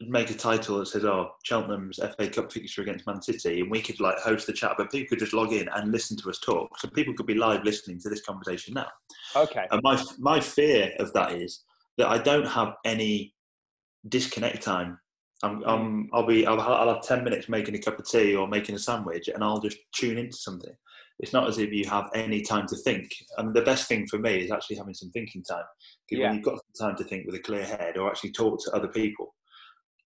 [0.00, 3.80] make a title that says, "Oh, Cheltenham's FA Cup fixture against Man City," and we
[3.80, 6.38] could like host the chat, but people could just log in and listen to us
[6.38, 6.78] talk.
[6.78, 8.88] So people could be live listening to this conversation now.
[9.36, 9.66] Okay.
[9.70, 11.64] And my my fear of that is
[11.98, 13.34] that I don't have any
[14.08, 14.98] disconnect time.
[15.42, 15.68] I'm, hmm.
[15.68, 18.74] I'm I'll be I'll, I'll have ten minutes making a cup of tea or making
[18.74, 20.74] a sandwich, and I'll just tune into something.
[21.20, 23.08] It's not as if you have any time to think.
[23.38, 25.62] I And the best thing for me is actually having some thinking time.
[26.08, 26.26] Because yeah.
[26.26, 28.72] when you've got some time to think with a clear head or actually talk to
[28.72, 29.32] other people,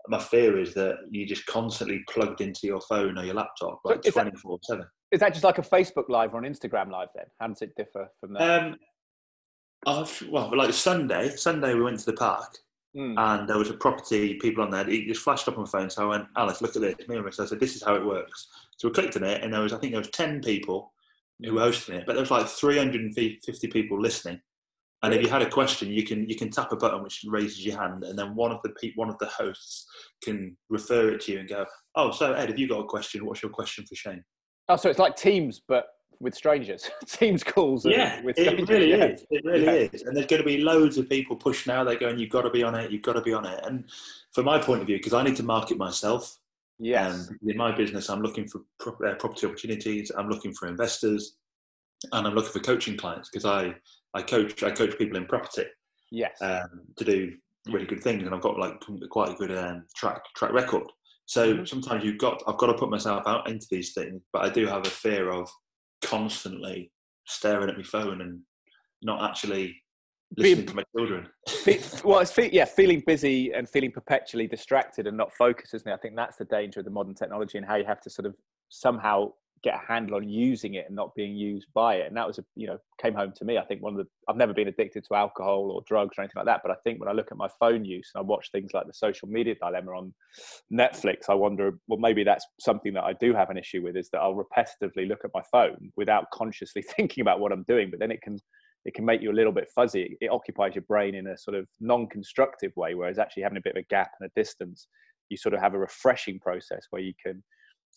[0.09, 4.03] my fear is that you're just constantly plugged into your phone or your laptop like
[4.03, 4.87] twenty four seven.
[5.11, 7.25] Is that just like a Facebook live or an Instagram live then?
[7.41, 8.63] How does it differ from that?
[8.63, 8.77] Um,
[9.87, 12.59] I've, well, like Sunday, Sunday we went to the park
[12.97, 13.15] mm.
[13.17, 14.89] and there was a property people on there.
[14.89, 17.09] It just flashed up on my phone, so I went, Alice, look at this.
[17.09, 18.49] Me and I said, this is how it works.
[18.77, 20.93] So we clicked on it, and there was, I think, there was ten people
[21.43, 24.41] who were hosting it, but there was like 350 people listening.
[25.03, 27.65] And if you had a question, you can you can tap a button which raises
[27.65, 29.87] your hand, and then one of the pe- one of the hosts
[30.23, 33.25] can refer it to you and go, "Oh, so Ed, have you got a question?
[33.25, 34.25] What's your question for Shane?"
[34.69, 35.87] Oh, so it's like Teams, but
[36.21, 36.91] with strangers.
[37.07, 37.87] Teams calls.
[37.87, 39.05] Yeah, with it really yeah.
[39.07, 39.25] is.
[39.31, 39.89] It really yeah.
[39.93, 40.03] is.
[40.03, 41.85] And there's going to be loads of people pushing out.
[41.85, 42.91] They're going, "You've got to be on it.
[42.91, 43.85] You've got to be on it." And
[44.35, 46.39] from my point of view, because I need to market myself.
[46.81, 47.29] Yes.
[47.45, 50.13] in my business, I'm looking for pro- uh, property opportunities.
[50.17, 51.37] I'm looking for investors,
[52.13, 53.75] and I'm looking for coaching clients because I
[54.15, 55.65] I coach I coach people in property.
[56.11, 56.41] Yes.
[56.41, 57.33] Um, to do
[57.67, 60.85] really good things, and I've got like quite a good um, track track record.
[61.27, 61.65] So mm-hmm.
[61.65, 64.67] sometimes you've got I've got to put myself out into these things, but I do
[64.67, 65.49] have a fear of
[66.03, 66.91] constantly
[67.27, 68.41] staring at my phone and
[69.03, 69.77] not actually
[70.37, 71.29] listening to my children.
[72.05, 75.95] well, it's yeah, feeling busy and feeling perpetually distracted and not focused, isn't it?
[75.95, 78.27] I think that's the danger of the modern technology and how you have to sort
[78.27, 78.35] of
[78.69, 82.07] somehow get a handle on using it and not being used by it.
[82.07, 83.59] And that was a you know came home to me.
[83.59, 86.35] I think one of the I've never been addicted to alcohol or drugs or anything
[86.37, 88.51] like that, but I think when I look at my phone use and I watch
[88.51, 90.15] things like the social media dilemma on
[90.73, 94.11] Netflix, I wonder well maybe that's something that I do have an issue with is
[94.11, 98.01] that I'll repetitively look at my phone without consciously thinking about what I'm doing, but
[98.01, 98.39] then it can
[98.85, 100.17] it can make you a little bit fuzzy.
[100.21, 103.77] It occupies your brain in a sort of non-constructive way, whereas actually having a bit
[103.77, 104.89] of a gap and a distance,
[105.29, 107.43] you sort of have a refreshing process where you can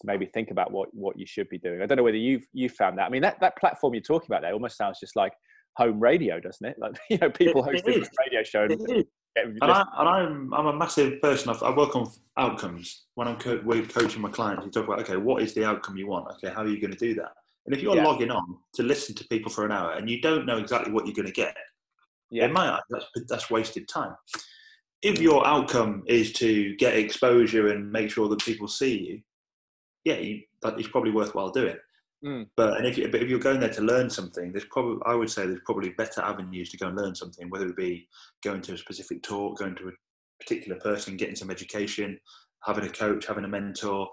[0.03, 1.81] maybe think about what what you should be doing.
[1.81, 3.05] I don't know whether you've you found that.
[3.05, 5.33] I mean, that that platform you're talking about there almost sounds just like
[5.77, 6.75] home radio, doesn't it?
[6.79, 8.63] Like you know, people hosting a radio show.
[8.63, 11.49] And, and, I, am I'm a massive person.
[11.49, 14.65] I, I work on outcomes when I'm co- coaching my clients.
[14.65, 16.27] You talk about okay, what is the outcome you want?
[16.35, 17.31] Okay, how are you going to do that?
[17.65, 18.03] And if you're yeah.
[18.03, 21.05] logging on to listen to people for an hour and you don't know exactly what
[21.05, 21.55] you're going to get,
[22.31, 22.45] yeah.
[22.45, 24.15] in my eyes, that's that's wasted time.
[25.01, 25.21] if mm.
[25.21, 29.21] your outcome is to get exposure and make sure that people see you,
[30.03, 31.77] yeah, you, that is probably worthwhile doing.
[32.25, 32.47] Mm.
[32.55, 35.15] But and if you, but if you're going there to learn something, there's probably I
[35.15, 38.07] would say there's probably better avenues to go and learn something, whether it be
[38.43, 39.91] going to a specific talk, going to a
[40.39, 42.19] particular person, getting some education,
[42.63, 44.07] having a coach, having a mentor,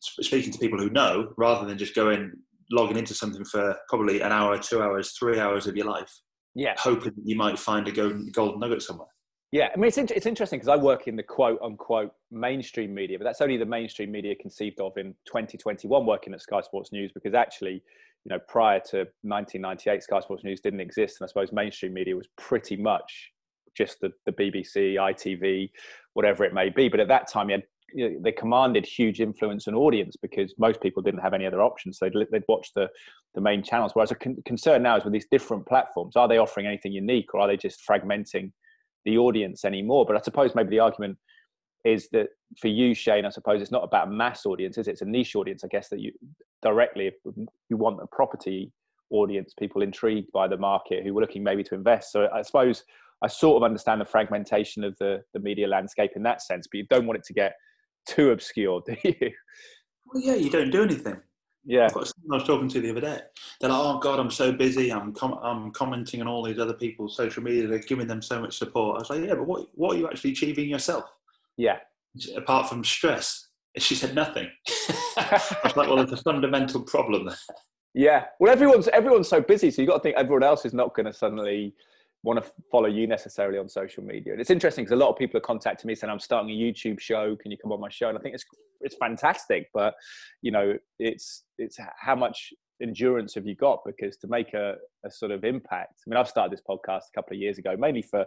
[0.00, 2.32] speaking to people who know, rather than just going
[2.70, 6.12] logging into something for probably an hour, two hours, three hours of your life.
[6.54, 9.08] Yeah, hoping that you might find a golden, golden nugget somewhere.
[9.52, 13.18] Yeah, I mean, it's, it's interesting because I work in the quote unquote mainstream media,
[13.18, 17.12] but that's only the mainstream media conceived of in 2021 working at Sky Sports News
[17.12, 17.82] because actually,
[18.24, 21.18] you know, prior to 1998, Sky Sports News didn't exist.
[21.20, 23.30] And I suppose mainstream media was pretty much
[23.76, 25.68] just the, the BBC, ITV,
[26.14, 26.88] whatever it may be.
[26.88, 30.54] But at that time, you had, you know, they commanded huge influence and audience because
[30.56, 31.98] most people didn't have any other options.
[31.98, 32.88] So they'd, they'd watch the,
[33.34, 33.92] the main channels.
[33.92, 37.34] Whereas a con- concern now is with these different platforms, are they offering anything unique
[37.34, 38.50] or are they just fragmenting
[39.04, 40.04] the audience anymore.
[40.06, 41.18] But I suppose maybe the argument
[41.84, 42.28] is that
[42.60, 45.64] for you, Shane, I suppose it's not about mass audiences; it's a niche audience.
[45.64, 46.12] I guess that you
[46.62, 47.14] directly if
[47.68, 48.72] you want a property
[49.10, 52.12] audience, people intrigued by the market who were looking maybe to invest.
[52.12, 52.84] So I suppose
[53.22, 56.78] I sort of understand the fragmentation of the the media landscape in that sense, but
[56.78, 57.54] you don't want it to get
[58.06, 59.30] too obscure, do you?
[60.06, 61.20] Well, yeah, you don't do anything.
[61.64, 61.88] Yeah.
[61.94, 63.20] I was talking to the other day.
[63.60, 64.92] They're like, "Oh God, I'm so busy.
[64.92, 67.66] I'm com- I'm commenting on all these other people's social media.
[67.68, 70.08] They're giving them so much support." I was like, "Yeah, but what what are you
[70.08, 71.04] actually achieving yourself?"
[71.56, 71.78] Yeah.
[72.36, 73.48] Apart from stress,
[73.78, 74.48] she said nothing.
[75.16, 77.36] I was like, "Well, there's a fundamental problem there."
[77.94, 78.24] Yeah.
[78.40, 81.06] Well, everyone's everyone's so busy, so you've got to think everyone else is not going
[81.06, 81.74] to suddenly
[82.22, 84.32] want to follow you necessarily on social media.
[84.32, 86.54] And it's interesting because a lot of people are contacting me saying, "I'm starting a
[86.54, 87.36] YouTube show.
[87.36, 88.44] Can you come on my show?" And I think it's
[88.80, 89.94] it's fantastic, but
[90.40, 93.80] you know, it's it's how much endurance have you got?
[93.84, 95.94] Because to make a, a sort of impact.
[96.06, 98.26] I mean, I've started this podcast a couple of years ago, mainly for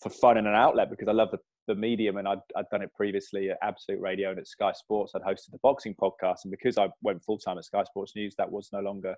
[0.00, 2.82] for fun and an outlet because I love the, the medium and I'd, I'd done
[2.82, 5.12] it previously at Absolute Radio and at Sky Sports.
[5.14, 6.44] I'd hosted the boxing podcast.
[6.44, 9.14] And because I went full time at Sky Sports News, that was no longer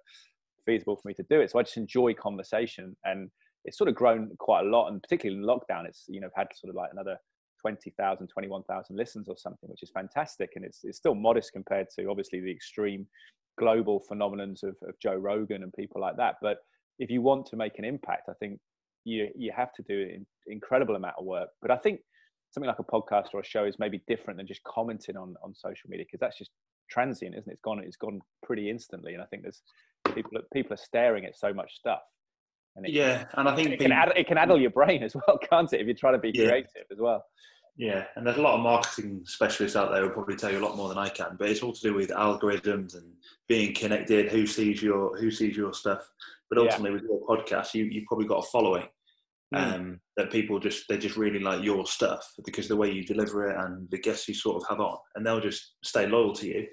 [0.65, 1.51] feasible for me to do it.
[1.51, 3.31] So I just enjoy conversation and
[3.65, 6.49] it's sort of grown quite a lot, and particularly in lockdown, it's you know had
[6.55, 7.17] sort of like another
[7.61, 12.09] 20,000, 21,000 listens or something, which is fantastic, and it's it's still modest compared to
[12.09, 13.07] obviously the extreme
[13.59, 16.37] global phenomenons of, of Joe Rogan and people like that.
[16.41, 16.59] But
[16.99, 18.59] if you want to make an impact, I think
[19.05, 21.49] you you have to do an incredible amount of work.
[21.61, 22.01] But I think
[22.51, 25.55] something like a podcast or a show is maybe different than just commenting on on
[25.55, 26.51] social media because that's just
[26.91, 27.55] transient, isn't it?
[27.55, 29.63] It's gone it's gone pretty instantly, and I think there's
[30.15, 32.01] people people are staring at so much stuff
[32.77, 35.15] and it, yeah, and I think it can, add, it can addle your brain as
[35.15, 35.81] well, can't it?
[35.81, 36.49] If you're trying to be yeah.
[36.49, 37.25] creative as well.
[37.77, 40.67] Yeah, and there's a lot of marketing specialists out there who probably tell you a
[40.67, 41.37] lot more than I can.
[41.39, 43.13] But it's all to do with algorithms and
[43.49, 44.31] being connected.
[44.31, 46.07] Who sees your Who sees your stuff?
[46.51, 46.95] But ultimately, yeah.
[46.95, 48.87] with your podcast, you you probably got a following
[49.55, 49.75] mm.
[49.75, 53.49] um, that people just they just really like your stuff because the way you deliver
[53.49, 56.47] it and the guests you sort of have on, and they'll just stay loyal to
[56.47, 56.67] you.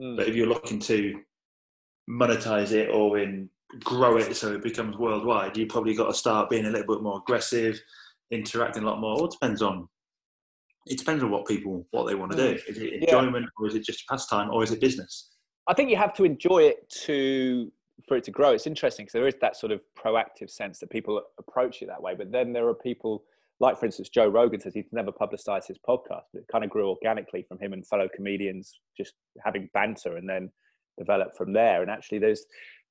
[0.00, 0.16] Mm.
[0.16, 1.20] But if you're looking to
[2.08, 3.48] monetize it or in
[3.80, 7.02] grow it so it becomes worldwide, you probably got to start being a little bit
[7.02, 7.80] more aggressive,
[8.30, 9.24] interacting a lot more.
[9.24, 9.88] It depends on
[10.86, 12.54] it depends on what people what they want to do.
[12.54, 12.68] Mm.
[12.68, 13.50] Is it enjoyment yeah.
[13.58, 15.30] or is it just pastime or is it business?
[15.66, 17.72] I think you have to enjoy it to
[18.08, 18.50] for it to grow.
[18.50, 22.02] It's interesting because there is that sort of proactive sense that people approach it that
[22.02, 22.14] way.
[22.14, 23.24] But then there are people
[23.60, 26.70] like, for instance, Joe Rogan says he's never publicized his podcast, but it kind of
[26.70, 30.50] grew organically from him and fellow comedians just having banter and then
[30.98, 31.82] developed from there.
[31.82, 32.44] And actually, there's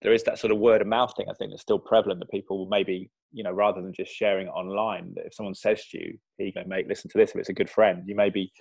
[0.04, 2.30] there is that sort of word of mouth thing I think that's still prevalent that
[2.30, 5.98] people will maybe you know rather than just sharing it online if someone says to
[5.98, 8.30] you here you go mate listen to this if it's a good friend you may
[8.30, 8.52] be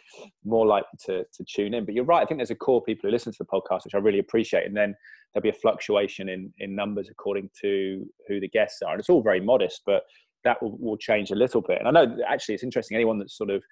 [0.44, 1.84] more likely to, to tune in.
[1.84, 3.94] But you're right I think there's a core people who listen to the podcast which
[3.94, 4.94] I really appreciate and then
[5.34, 9.10] there'll be a fluctuation in in numbers according to who the guests are and it's
[9.10, 10.04] all very modest but
[10.44, 11.78] that will, will change a little bit.
[11.78, 13.62] And I know actually it's interesting anyone that's sort of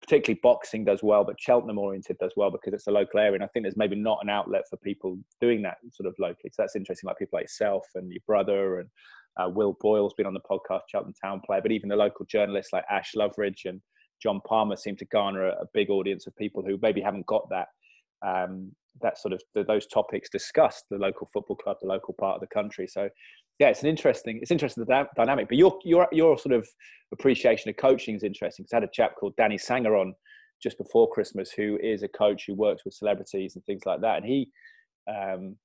[0.00, 3.34] particularly boxing does well, but Cheltenham oriented does well because it's a local area.
[3.34, 6.50] And I think there's maybe not an outlet for people doing that sort of locally.
[6.52, 8.88] So that's interesting, like people like yourself and your brother and
[9.38, 12.72] uh, Will Boyle's been on the podcast, Cheltenham Town Player, but even the local journalists
[12.72, 13.80] like Ash Loveridge and
[14.20, 17.48] John Palmer seem to garner a, a big audience of people who maybe haven't got
[17.50, 17.68] that
[18.26, 22.40] um, that sort of those topics discussed the local football club, the local part of
[22.40, 22.88] the country.
[22.88, 23.08] So
[23.58, 25.48] yeah, it's an interesting, it's interesting the dynamic.
[25.48, 26.68] But your your your sort of
[27.12, 28.64] appreciation of coaching is interesting.
[28.64, 30.14] Because I had a chap called Danny Sanger on
[30.62, 34.18] just before Christmas, who is a coach who works with celebrities and things like that,
[34.18, 34.50] and he,
[35.08, 35.56] um,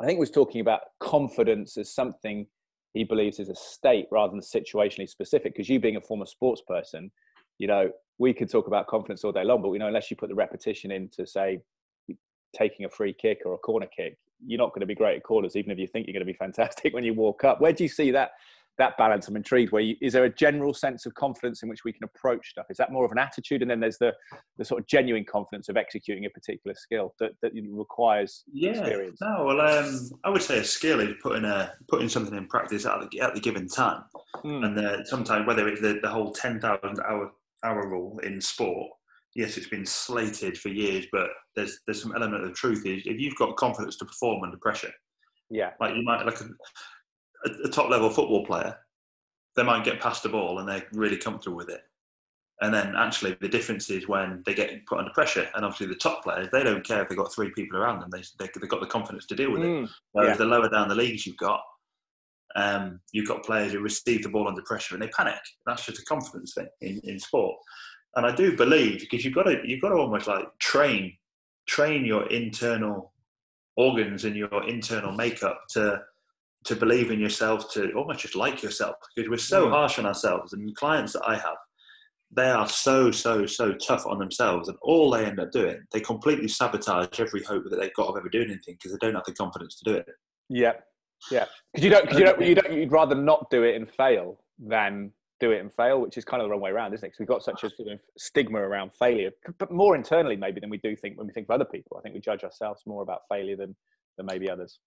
[0.00, 2.46] I think, was talking about confidence as something
[2.94, 5.54] he believes is a state rather than situationally specific.
[5.54, 7.10] Because you, being a former sports person,
[7.58, 10.16] you know, we could talk about confidence all day long, but we know unless you
[10.16, 11.60] put the repetition in to say
[12.54, 15.22] taking a free kick or a corner kick, you're not going to be great at
[15.22, 17.60] corners, even if you think you're going to be fantastic when you walk up.
[17.60, 18.30] Where do you see that
[18.78, 19.28] that balance?
[19.28, 19.70] I'm intrigued.
[19.70, 22.66] Where you, is there a general sense of confidence in which we can approach stuff?
[22.70, 24.12] Is that more of an attitude and then there's the
[24.58, 29.18] the sort of genuine confidence of executing a particular skill that, that requires yeah, experience?
[29.20, 32.86] No well um, i would say a skill is putting a putting something in practice
[32.86, 34.04] at the, at the given time.
[34.44, 34.64] Mm.
[34.64, 37.32] and uh, sometimes whether it's the, the whole 10000 hour
[37.64, 38.90] hour rule in sport
[39.34, 42.84] yes, it's been slated for years, but there's there's some element of truth.
[42.86, 44.92] Is if you've got confidence to perform under pressure,
[45.50, 48.76] yeah, like you might like a, a top level football player,
[49.56, 51.82] they might get past the ball and they're really comfortable with it.
[52.60, 55.48] And then actually the difference is when they get put under pressure.
[55.54, 58.10] And obviously the top players, they don't care if they've got three people around them.
[58.10, 59.90] They, they, have got the confidence to deal with mm, it.
[60.12, 60.44] Whereas yeah.
[60.44, 61.60] the lower down the leagues you've got,
[62.54, 65.40] um, you've got players who receive the ball under pressure and they panic.
[65.66, 67.56] That's just a confidence thing in, in sport
[68.16, 71.16] and I do believe because you've got to you've got to almost like train
[71.66, 73.12] train your internal
[73.76, 76.00] organs and your internal makeup to
[76.64, 79.70] to believe in yourself to almost just like yourself because we're so mm.
[79.70, 81.56] harsh on ourselves and clients that I have
[82.34, 86.00] they are so so so tough on themselves and all they end up doing they
[86.00, 89.24] completely sabotage every hope that they've got of ever doing anything because they don't have
[89.24, 90.06] the confidence to do it
[90.48, 90.72] yeah
[91.30, 93.88] yeah because you don't because you don't you don't you'd rather not do it and
[93.90, 95.10] fail than
[95.42, 97.08] do it and fail, which is kind of the wrong way around, isn't it?
[97.08, 100.70] Because we've got such a sort of stigma around failure, but more internally maybe than
[100.70, 101.96] we do think when we think of other people.
[101.98, 103.74] I think we judge ourselves more about failure than
[104.16, 104.78] than maybe others.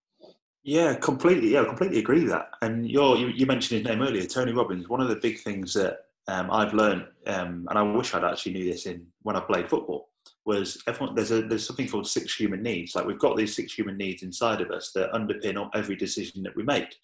[0.63, 1.49] Yeah, completely.
[1.49, 2.51] Yeah, I completely agree with that.
[2.61, 4.87] And you you mentioned his name earlier, Tony Robbins.
[4.87, 8.53] One of the big things that um, I've learned, um, and I wish I'd actually
[8.53, 10.09] knew this in when I played football,
[10.45, 12.95] was everyone there's a there's something called six human needs.
[12.95, 16.55] Like we've got these six human needs inside of us that underpin every decision that
[16.55, 16.95] we make.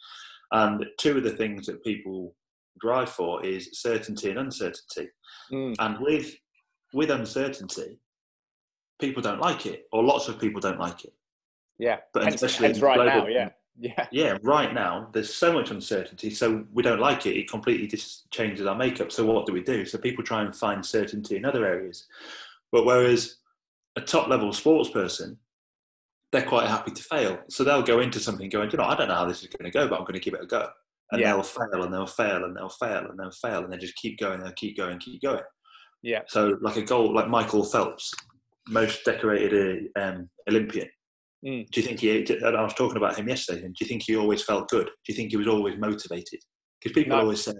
[0.53, 2.35] And two of the things that people
[2.79, 5.09] drive for is certainty and uncertainty.
[5.51, 5.75] Mm.
[5.79, 6.35] And with
[6.93, 7.99] with uncertainty,
[8.99, 11.13] people don't like it, or lots of people don't like it.
[11.77, 13.49] Yeah, but hence, especially hence right global, now, yeah.
[13.79, 14.07] Yeah.
[14.11, 17.37] Yeah, right now there's so much uncertainty, so we don't like it.
[17.37, 19.11] It completely just changes our makeup.
[19.11, 19.85] So what do we do?
[19.85, 22.05] So people try and find certainty in other areas.
[22.71, 23.37] But whereas
[23.95, 25.37] a top level sports person,
[26.31, 27.39] they're quite happy to fail.
[27.49, 29.69] So they'll go into something going, you know, I don't know how this is going
[29.69, 30.69] to go, but I'm going to give it a go
[31.11, 31.33] and yeah.
[31.33, 34.19] they'll fail and they'll fail and they'll fail and they'll fail and they just keep
[34.19, 35.43] going and keep going, keep going.
[36.01, 36.21] Yeah.
[36.27, 38.13] So like a goal, like Michael Phelps,
[38.67, 40.87] most decorated um, Olympian.
[41.45, 41.69] Mm.
[41.69, 42.17] Do you think he?
[42.17, 43.63] And I was talking about him yesterday.
[43.63, 44.85] And do you think he always felt good?
[44.85, 46.39] Do you think he was always motivated?
[46.79, 47.23] Because people no.
[47.23, 47.53] always say,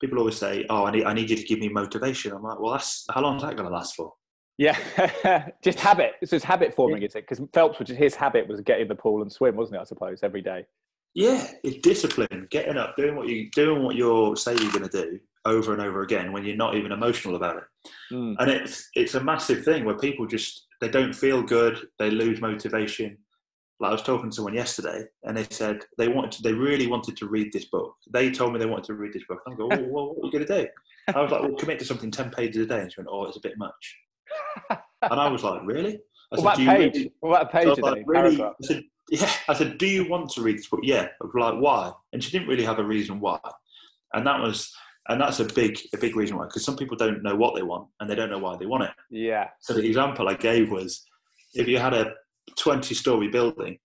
[0.00, 2.60] people always say, "Oh, I need, I need you to give me motivation." I'm like,
[2.60, 4.12] well, that's how long is that going to last for?
[4.58, 4.76] Yeah,
[5.64, 6.12] just habit.
[6.12, 7.26] So it's just habit forming, is it?
[7.26, 9.80] Because Phelps, which his habit was get in the pool and swim, wasn't it?
[9.80, 10.66] I suppose every day.
[11.14, 12.46] Yeah, it's discipline.
[12.50, 15.82] Getting up, doing what you doing what you're say you're going to do over and
[15.82, 17.64] over again when you're not even emotional about it.
[18.12, 18.36] Mm.
[18.38, 22.40] And it's it's a massive thing where people just they don't feel good, they lose
[22.40, 23.18] motivation.
[23.80, 26.88] Like I was talking to someone yesterday, and they said they wanted to, they really
[26.88, 27.94] wanted to read this book.
[28.12, 29.40] They told me they wanted to read this book.
[29.46, 30.68] I go, well, what are you going to do?
[31.14, 32.80] I was like, well, commit to something ten pages a day.
[32.80, 33.96] And she went, oh, it's a bit much.
[34.70, 36.00] and I was like, really?
[36.32, 36.94] I what said, page?
[36.94, 37.12] Really?
[37.20, 37.76] What page?
[37.76, 38.42] So like, really?
[38.42, 40.80] I said, yeah, I said, do you want to read this book?
[40.82, 41.08] Yeah.
[41.20, 41.92] I was like, why?
[42.12, 43.38] And she didn't really have a reason why.
[44.12, 44.72] And that was,
[45.08, 47.62] and that's a big, a big reason why, because some people don't know what they
[47.62, 48.90] want and they don't know why they want it.
[49.10, 49.48] Yeah.
[49.60, 51.04] So the example I gave was,
[51.54, 52.12] if you had a
[52.58, 53.78] 20 story building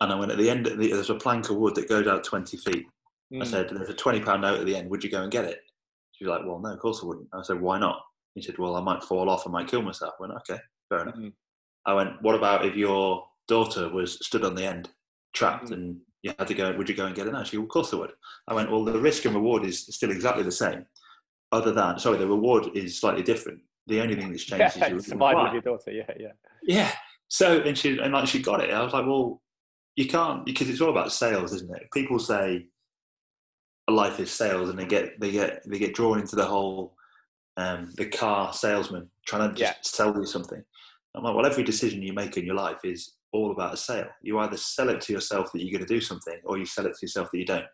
[0.00, 2.24] and I went at the end, the, there's a plank of wood that goes out
[2.24, 2.86] 20 feet.
[3.32, 3.42] Mm.
[3.42, 4.90] I said, there's a 20 pound note at the end.
[4.90, 5.60] Would you go and get it?
[6.12, 7.28] She was like, well, no, of course I wouldn't.
[7.32, 8.00] I said, why not?
[8.34, 9.46] He said, well, I might fall off.
[9.46, 10.14] I might kill myself.
[10.18, 11.14] I went, okay, fair enough.
[11.16, 11.28] Mm-hmm.
[11.86, 14.90] I went, what about if you're daughter was stood on the end,
[15.32, 15.72] trapped, mm.
[15.72, 16.76] and you had to go.
[16.76, 17.42] Would you go and get it now?
[17.42, 18.12] She, of course I would.
[18.46, 18.70] I went.
[18.70, 20.84] Well, the risk and reward is still exactly the same,
[21.52, 23.60] other than sorry, the reward is slightly different.
[23.86, 25.90] The only thing that's changed yeah, is survival of your daughter.
[25.90, 26.32] Yeah, yeah,
[26.62, 26.92] yeah.
[27.28, 28.72] So and she and like she got it.
[28.72, 29.42] I was like, well,
[29.96, 31.90] you can't because it's all about sales, isn't it?
[31.92, 32.66] People say
[33.88, 36.94] a life is sales, and they get they get they get drawn into the whole
[37.56, 39.74] um, the car salesman trying to just yeah.
[39.82, 40.62] sell you something.
[41.14, 44.08] I'm like, well, every decision you make in your life is all about a sale.
[44.22, 46.86] You either sell it to yourself that you're going to do something, or you sell
[46.86, 47.66] it to yourself that you don't.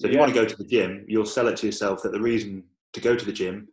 [0.00, 0.14] So if yeah.
[0.14, 2.64] you want to go to the gym, you'll sell it to yourself that the reason
[2.92, 3.68] to go to the gym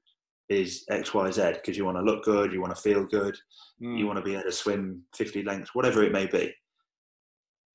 [0.49, 3.37] is X, Y, Z because you want to look good, you want to feel good,
[3.81, 3.97] mm.
[3.97, 6.53] you want to be able to swim 50 lengths, whatever it may be.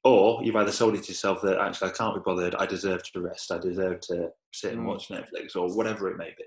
[0.02, 3.02] Or you've either sold it to yourself that actually I can't be bothered, I deserve
[3.12, 4.86] to rest, I deserve to sit and mm.
[4.86, 6.44] watch Netflix, or whatever it may be.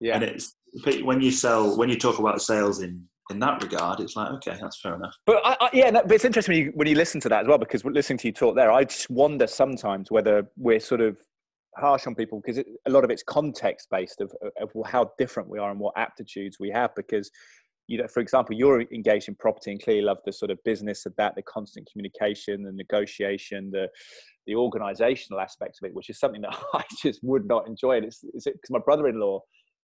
[0.00, 0.16] Yeah.
[0.16, 0.56] And it's
[1.02, 4.56] when you sell, when you talk about sales in in that regard, it's like okay,
[4.60, 5.16] that's fair enough.
[5.24, 7.48] But I, I, yeah, but it's interesting when you, when you listen to that as
[7.48, 11.16] well, because listening to you talk there, I just wonder sometimes whether we're sort of
[11.76, 15.58] harsh on people because a lot of it's context based of, of how different we
[15.58, 16.94] are and what aptitudes we have.
[16.94, 17.30] Because
[17.86, 21.04] you know, for example, you're engaged in property and clearly love the sort of business
[21.04, 23.88] of that, the constant communication, the negotiation, the
[24.46, 27.96] the organizational aspect of it, which is something that I just would not enjoy.
[27.96, 29.40] And it's because my brother-in-law,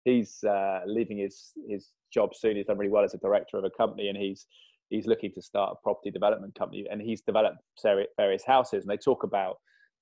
[0.04, 2.56] he's uh, leaving his his job soon.
[2.56, 4.46] He's done really well as a director of a company, and he's
[4.90, 6.86] he's looking to start a property development company.
[6.90, 9.58] And he's developed various houses, and they talk about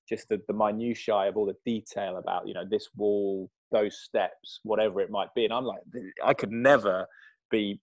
[0.07, 4.59] just the, the minutiae of all the detail about you know this wall, those steps,
[4.63, 5.45] whatever it might be.
[5.45, 5.81] And I'm like,
[6.23, 7.05] I could never
[7.49, 7.79] be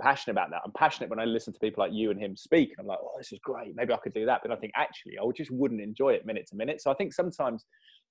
[0.00, 0.62] passionate about that.
[0.64, 2.98] I'm passionate when I listen to people like you and him speak, and I'm like,
[3.02, 3.74] oh, this is great.
[3.74, 4.40] Maybe I could do that.
[4.42, 6.80] But I think actually, I just wouldn't enjoy it minute to minute.
[6.80, 7.64] So I think sometimes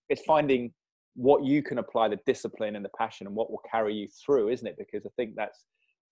[0.09, 0.71] it's finding
[1.15, 4.49] what you can apply the discipline and the passion and what will carry you through,
[4.49, 4.75] isn't it?
[4.77, 5.65] Because I think that's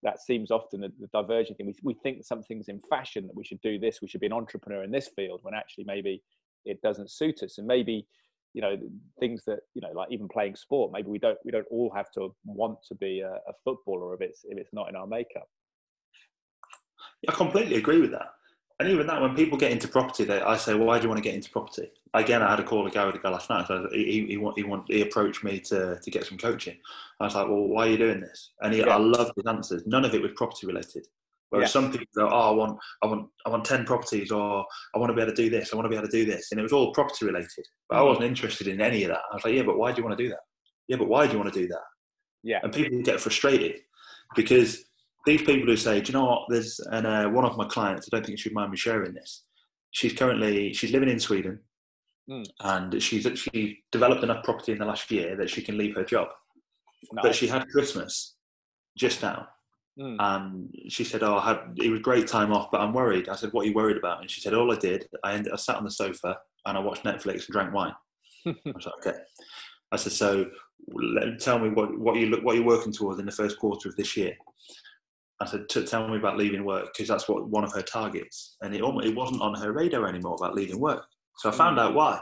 [0.04, 1.68] that seems often the, the diverging thing.
[1.68, 4.34] We, we think something's in fashion that we should do this, we should be an
[4.34, 6.22] entrepreneur in this field, when actually maybe
[6.66, 7.58] it doesn't suit us.
[7.58, 8.06] And maybe
[8.54, 8.78] you know
[9.20, 12.12] things that you know like even playing sport maybe we don't we don't all have
[12.12, 15.49] to want to be a, a footballer if it's if it's not in our makeup
[17.28, 18.30] i completely agree with that
[18.80, 21.09] and even that when people get into property they, i say well, why do you
[21.09, 23.30] want to get into property again i had a call a guy with a guy
[23.30, 26.78] last night so he, he, he, want, he approached me to, to get some coaching
[27.19, 28.88] i was like well why are you doing this and he, yeah.
[28.88, 31.05] i loved his answers none of it was property related
[31.53, 31.82] Whereas yeah.
[31.82, 34.65] some people go, oh, I want, I want, I want ten properties, or
[34.95, 36.26] I want to be able to do this, I want to be able to do
[36.26, 37.67] this, and it was all property related.
[37.88, 38.07] But I mm.
[38.07, 39.21] wasn't interested in any of that.
[39.32, 40.39] I was like, yeah, but why do you want to do that?
[40.88, 41.84] Yeah, but why do you want to do that?
[42.41, 42.57] Yeah.
[42.63, 43.82] And people get frustrated
[44.36, 44.84] because
[45.26, 46.43] these people who say, do you know what?
[46.49, 48.07] There's and uh, one of my clients.
[48.11, 49.43] I don't think she'd mind me sharing this.
[49.91, 51.59] She's currently she's living in Sweden,
[52.30, 52.45] mm.
[52.61, 56.03] and she's actually developed enough property in the last year that she can leave her
[56.03, 56.30] job.
[57.11, 57.24] Nice.
[57.24, 58.36] But she had Christmas
[58.97, 59.47] just now
[59.99, 60.15] Mm.
[60.19, 63.36] And she said, "Oh, I had it was great time off, but I'm worried." I
[63.36, 65.55] said, "What are you worried about?" And she said, "All I did, I, ended, I
[65.55, 67.93] sat on the sofa and I watched Netflix and drank wine."
[68.47, 69.17] I was like, "Okay."
[69.91, 70.47] I said, "So,
[70.88, 73.88] let, tell me what what you look what you're working towards in the first quarter
[73.88, 74.36] of this year."
[75.44, 78.74] I said, "Tell me about leaving work because that's what one of her targets." And
[78.76, 81.06] it almost, it wasn't on her radar anymore about leaving work.
[81.38, 81.82] So I found mm.
[81.82, 82.22] out why.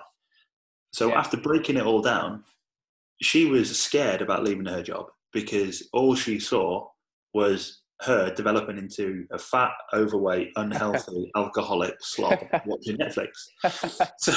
[0.94, 1.20] So yeah.
[1.20, 2.44] after breaking it all down,
[3.22, 6.88] she was scared about leaving her job because all she saw
[7.34, 13.30] was her developing into a fat, overweight, unhealthy alcoholic slob watching Netflix.
[14.18, 14.34] So,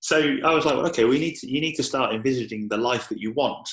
[0.00, 3.08] so I was like, okay, we need to, you need to start envisaging the life
[3.08, 3.68] that you want,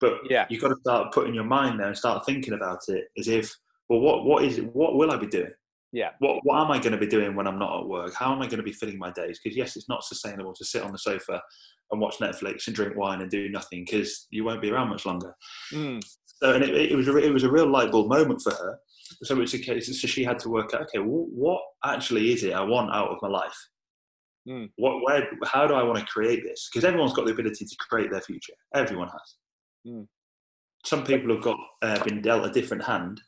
[0.00, 0.46] but yeah.
[0.48, 3.54] you've got to start putting your mind there and start thinking about it as if,
[3.90, 4.74] well, what, what is it?
[4.74, 5.52] What will I be doing?
[5.92, 6.10] Yeah.
[6.20, 8.14] What, what am I going to be doing when I'm not at work?
[8.14, 9.40] How am I going to be filling my days?
[9.42, 11.42] Because yes, it's not sustainable to sit on the sofa
[11.90, 15.04] and watch Netflix and drink wine and do nothing because you won't be around much
[15.04, 15.34] longer.
[15.72, 16.00] Mm.
[16.24, 18.78] So, and it, it, was a, it was a real light bulb moment for her.
[19.24, 19.88] So it's a case.
[20.00, 20.82] So she had to work out.
[20.82, 23.68] Okay, well, what actually is it I want out of my life?
[24.48, 24.70] Mm.
[24.76, 26.70] What, where, how do I want to create this?
[26.72, 28.54] Because everyone's got the ability to create their future.
[28.72, 29.34] Everyone has.
[29.86, 30.06] Mm.
[30.86, 33.20] Some people have got uh, been dealt a different hand,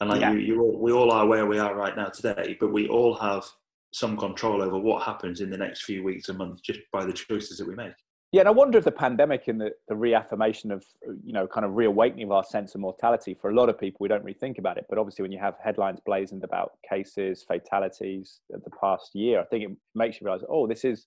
[0.00, 0.32] and like yeah.
[0.32, 2.56] you, you all, we all are where we are right now today.
[2.58, 3.44] But we all have
[3.92, 7.12] some control over what happens in the next few weeks and months just by the
[7.12, 7.94] choices that we make.
[8.30, 10.84] Yeah, and I wonder if the pandemic and the, the reaffirmation of,
[11.24, 13.98] you know, kind of reawakening of our sense of mortality for a lot of people,
[14.00, 14.84] we don't really think about it.
[14.90, 19.44] But obviously, when you have headlines blazoned about cases, fatalities of the past year, I
[19.44, 21.06] think it makes you realize, oh, this is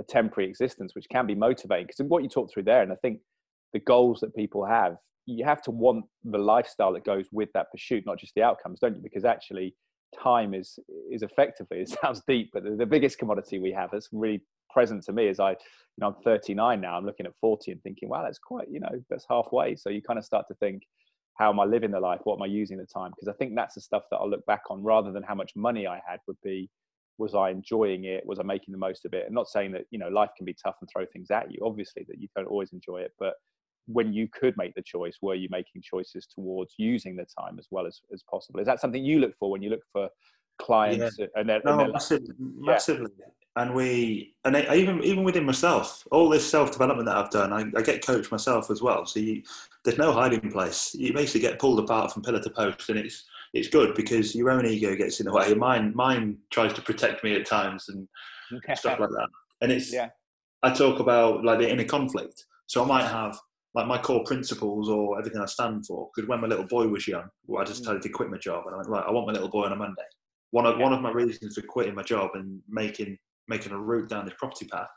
[0.00, 1.86] a temporary existence, which can be motivating.
[1.86, 3.20] Because what you talked through there, and I think
[3.72, 4.96] the goals that people have,
[5.30, 8.80] you have to want the lifestyle that goes with that pursuit, not just the outcomes,
[8.80, 9.02] don't you?
[9.02, 9.74] Because actually,
[10.20, 10.76] time is
[11.10, 15.02] is effectively it sounds deep but the, the biggest commodity we have is really present
[15.04, 15.56] to me as I, you
[15.98, 16.96] know, I'm 39 now.
[16.96, 19.76] I'm looking at 40 and thinking, wow, that's quite, you know, that's halfway.
[19.76, 20.82] So you kind of start to think,
[21.38, 22.20] how am I living the life?
[22.24, 23.10] What am I using the time?
[23.10, 25.52] Because I think that's the stuff that I'll look back on rather than how much
[25.56, 26.68] money I had would be,
[27.18, 28.24] was I enjoying it?
[28.26, 29.26] Was I making the most of it?
[29.26, 31.58] And not saying that, you know, life can be tough and throw things at you.
[31.64, 33.34] Obviously that you don't always enjoy it, but
[33.86, 37.66] when you could make the choice, were you making choices towards using the time as
[37.70, 38.60] well as, as possible?
[38.60, 40.08] Is that something you look for when you look for
[40.60, 41.26] clients yeah.
[41.34, 43.10] and no, massively, massively.
[43.56, 47.64] And we and I, even even within myself all this self-development that i've done i,
[47.76, 49.04] I get coached myself as well.
[49.06, 49.42] So you,
[49.84, 50.94] there's no hiding place.
[50.94, 54.50] You basically get pulled apart from pillar to post and it's it's good because your
[54.50, 55.52] own ego gets in the way.
[55.54, 58.06] Mine mine tries to protect me at times and
[58.76, 59.28] stuff like that.
[59.62, 60.10] And it's yeah.
[60.62, 62.46] i talk about like the inner conflict.
[62.66, 63.36] So i might have
[63.74, 67.06] like my core principles or everything i stand for because when my little boy was
[67.06, 68.04] young well, i just decided mm.
[68.04, 69.76] to quit my job and i went right i want my little boy on a
[69.76, 70.02] monday
[70.50, 70.82] one of, yeah.
[70.82, 73.16] one of my reasons for quitting my job and making
[73.48, 74.88] making a route down this property path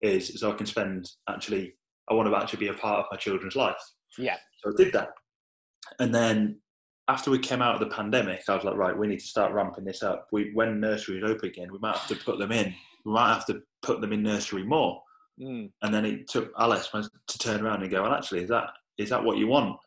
[0.00, 1.74] is so I can spend actually
[2.10, 3.76] I want to actually be a part of my children's life.
[4.18, 4.36] Yeah.
[4.62, 5.10] So I did that.
[6.00, 6.60] And then
[7.08, 9.52] after we came out of the pandemic, I was like, right, we need to start
[9.52, 10.26] ramping this up.
[10.32, 12.74] We when nurseries open again, we might have to put them in.
[13.04, 15.00] We might have to put them in nursery more.
[15.40, 15.70] Mm.
[15.82, 19.10] And then it took Alice to turn around and go, well, actually, is that is
[19.10, 19.78] that what you want?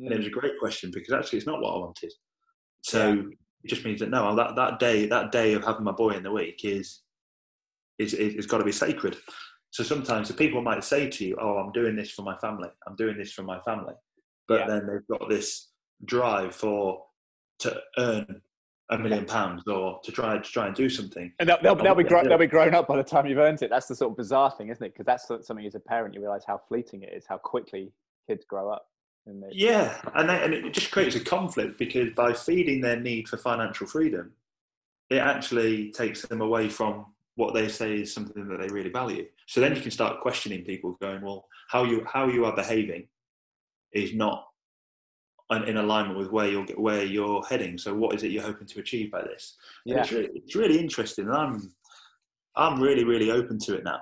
[0.00, 0.06] Mm.
[0.06, 2.12] And it was a great question because actually, it's not what I wanted.
[2.82, 3.22] So yeah.
[3.64, 6.22] it just means that no, that that day, that day of having my boy in
[6.22, 7.02] the week is
[7.98, 9.16] is is got to be sacred.
[9.70, 12.68] So sometimes the people might say to you, "Oh, I'm doing this for my family.
[12.86, 13.94] I'm doing this for my family,"
[14.48, 14.66] but yeah.
[14.66, 15.68] then they've got this
[16.04, 17.02] drive for
[17.60, 18.42] to earn
[18.90, 21.32] a million pounds or to try to try and do something.
[21.38, 23.62] And they'll, they'll, they'll be grown, they'll be grown up by the time you've earned
[23.62, 23.70] it.
[23.70, 24.94] That's the sort of bizarre thing, isn't it?
[24.94, 27.92] Because that's something as a parent you realise how fleeting it is, how quickly
[28.28, 28.88] kids grow up.
[29.50, 33.36] Yeah, and they, and it just creates a conflict because by feeding their need for
[33.36, 34.32] financial freedom,
[35.10, 39.26] it actually takes them away from what they say is something that they really value.
[39.46, 43.08] So then you can start questioning people, going, "Well, how you how you are behaving
[43.92, 44.46] is not
[45.50, 47.78] in alignment with where you're where you're heading.
[47.78, 49.56] So what is it you're hoping to achieve by this?
[49.84, 51.72] Yeah, it's really, it's really interesting, and I'm
[52.56, 54.00] I'm really really open to it now,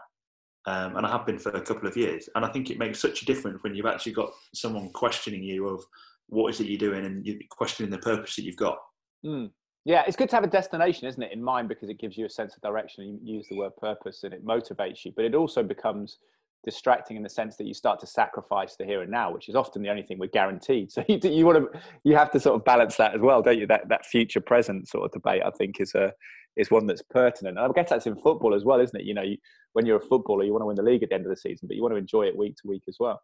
[0.66, 2.28] um, and I have been for a couple of years.
[2.34, 5.68] And I think it makes such a difference when you've actually got someone questioning you
[5.68, 5.84] of
[6.28, 8.78] what is it you're doing, and you're questioning the purpose that you've got.
[9.24, 9.50] Mm.
[9.84, 12.24] Yeah, it's good to have a destination, isn't it, in mind because it gives you
[12.24, 13.20] a sense of direction.
[13.22, 16.16] You use the word purpose, and it motivates you, but it also becomes
[16.64, 19.54] distracting in the sense that you start to sacrifice the here and now, which is
[19.54, 20.90] often the only thing we're guaranteed.
[20.94, 23.58] So you, you want to, you have to sort of balance that as well, don't
[23.58, 23.66] you?
[23.66, 26.12] That that future present sort of debate, I think, is a
[26.56, 27.58] is one that's pertinent.
[27.58, 29.04] And I guess that's in football as well, isn't it?
[29.04, 29.38] You know, you,
[29.72, 31.36] when you're a footballer, you want to win the league at the end of the
[31.36, 33.20] season, but you want to enjoy it week to week as well.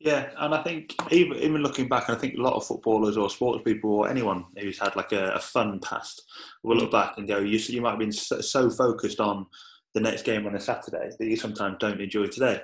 [0.00, 3.30] Yeah, and I think even even looking back, I think a lot of footballers or
[3.30, 6.22] sports people or anyone who's had like a, a fun past
[6.62, 9.46] will look back and go, "You you might have been so, so focused on
[9.94, 12.60] the next game on a Saturday that you sometimes don't enjoy today.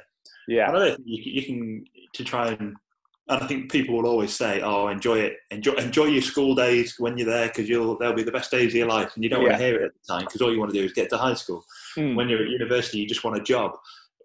[0.49, 2.77] Yeah, and I don't think you, you can to try and.
[3.29, 6.95] And I think people will always say, "Oh, enjoy it, enjoy enjoy your school days
[6.99, 9.31] when you're there because you'll they'll be the best days of your life." And you
[9.31, 9.49] don't yeah.
[9.49, 11.11] want to hear it at the time because all you want to do is get
[11.11, 11.65] to high school.
[11.99, 12.15] Mm.
[12.15, 13.73] When you're at university, you just want a job.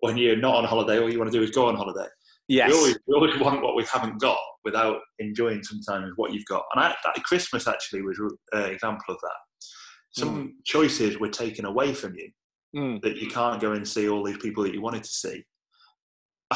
[0.02, 2.08] When you're not on holiday, all you want to do is go on holiday.
[2.48, 2.70] Yes.
[2.70, 6.64] We always, we always want what we haven't got without enjoying sometimes what you've got.
[6.76, 8.20] And I, that Christmas actually was
[8.52, 9.70] an example of that.
[10.12, 10.52] Some mm.
[10.66, 12.30] choices were taken away from you
[12.76, 13.02] mm.
[13.02, 15.44] that you can't go and see all these people that you wanted to see.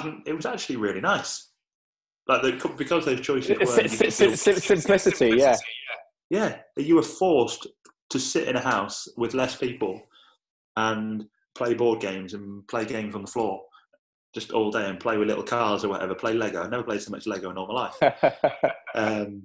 [0.02, 1.52] And it was actually really nice.
[2.28, 5.56] Like the, because those choices were simplicity, simplicity, yeah.
[6.30, 7.68] Yeah, you were forced
[8.10, 10.02] to sit in a house with less people
[10.76, 13.62] and play board games and play games on the floor
[14.34, 16.62] just all day and play with little cars or whatever, play Lego.
[16.62, 17.96] I never played so much Lego in all my life.
[18.96, 19.44] um,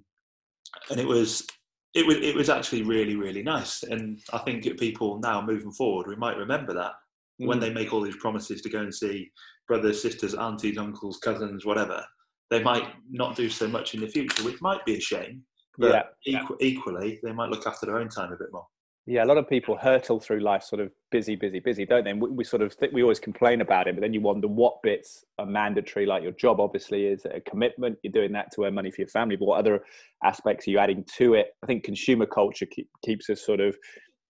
[0.91, 1.47] and it was
[1.95, 6.07] it was it was actually really really nice and i think people now moving forward
[6.07, 6.93] we might remember that
[7.41, 7.47] mm.
[7.47, 9.31] when they make all these promises to go and see
[9.67, 12.05] brothers sisters aunties uncles cousins whatever
[12.51, 15.43] they might not do so much in the future which might be a shame
[15.79, 16.41] but yeah.
[16.41, 18.67] Equ- equally they might look after their own time a bit more
[19.11, 22.13] yeah, a lot of people hurtle through life sort of busy, busy, busy, don't they?
[22.13, 24.47] And we, we sort of think we always complain about it, but then you wonder
[24.47, 26.07] what bits are mandatory.
[26.07, 27.99] Like your job, obviously, is a commitment.
[28.05, 29.83] You're doing that to earn money for your family, but what other
[30.23, 31.49] aspects are you adding to it?
[31.61, 33.77] I think consumer culture keep, keeps us sort of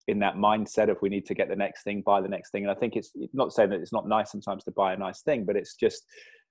[0.09, 2.63] in that mindset of we need to get the next thing, buy the next thing.
[2.63, 5.21] And I think it's not saying that it's not nice sometimes to buy a nice
[5.21, 6.07] thing, but it's just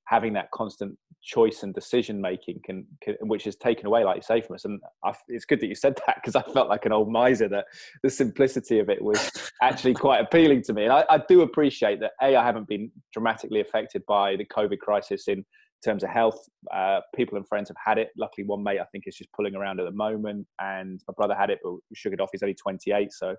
[0.09, 4.21] having that constant choice and decision making can, can, which is taken away like you
[4.21, 4.65] say from us.
[4.65, 7.47] And I, it's good that you said that because i felt like an old miser
[7.49, 7.65] that
[8.03, 9.29] the simplicity of it was
[9.61, 10.85] actually quite appealing to me.
[10.85, 14.79] And I, I, do appreciate that a i haven't been dramatically affected by the covid
[14.79, 15.45] crisis in
[15.85, 16.39] terms of health.
[16.73, 18.09] Uh, people and friends have had it.
[18.17, 21.35] Luckily one mate i think is just pulling around at the moment and my brother
[21.35, 22.29] had it but shook it off.
[22.31, 23.35] He's only 28 so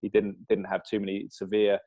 [0.00, 1.78] he didn't didn't have too many severe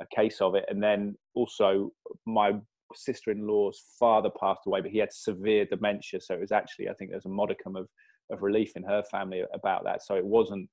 [0.00, 0.66] a case of it.
[0.68, 1.90] And then also
[2.26, 2.52] my
[2.94, 6.20] sister-in-law's father passed away, but he had severe dementia.
[6.20, 7.88] So it was actually, I think, there's a modicum of
[8.30, 10.02] of relief in her family about that.
[10.02, 10.68] So it wasn't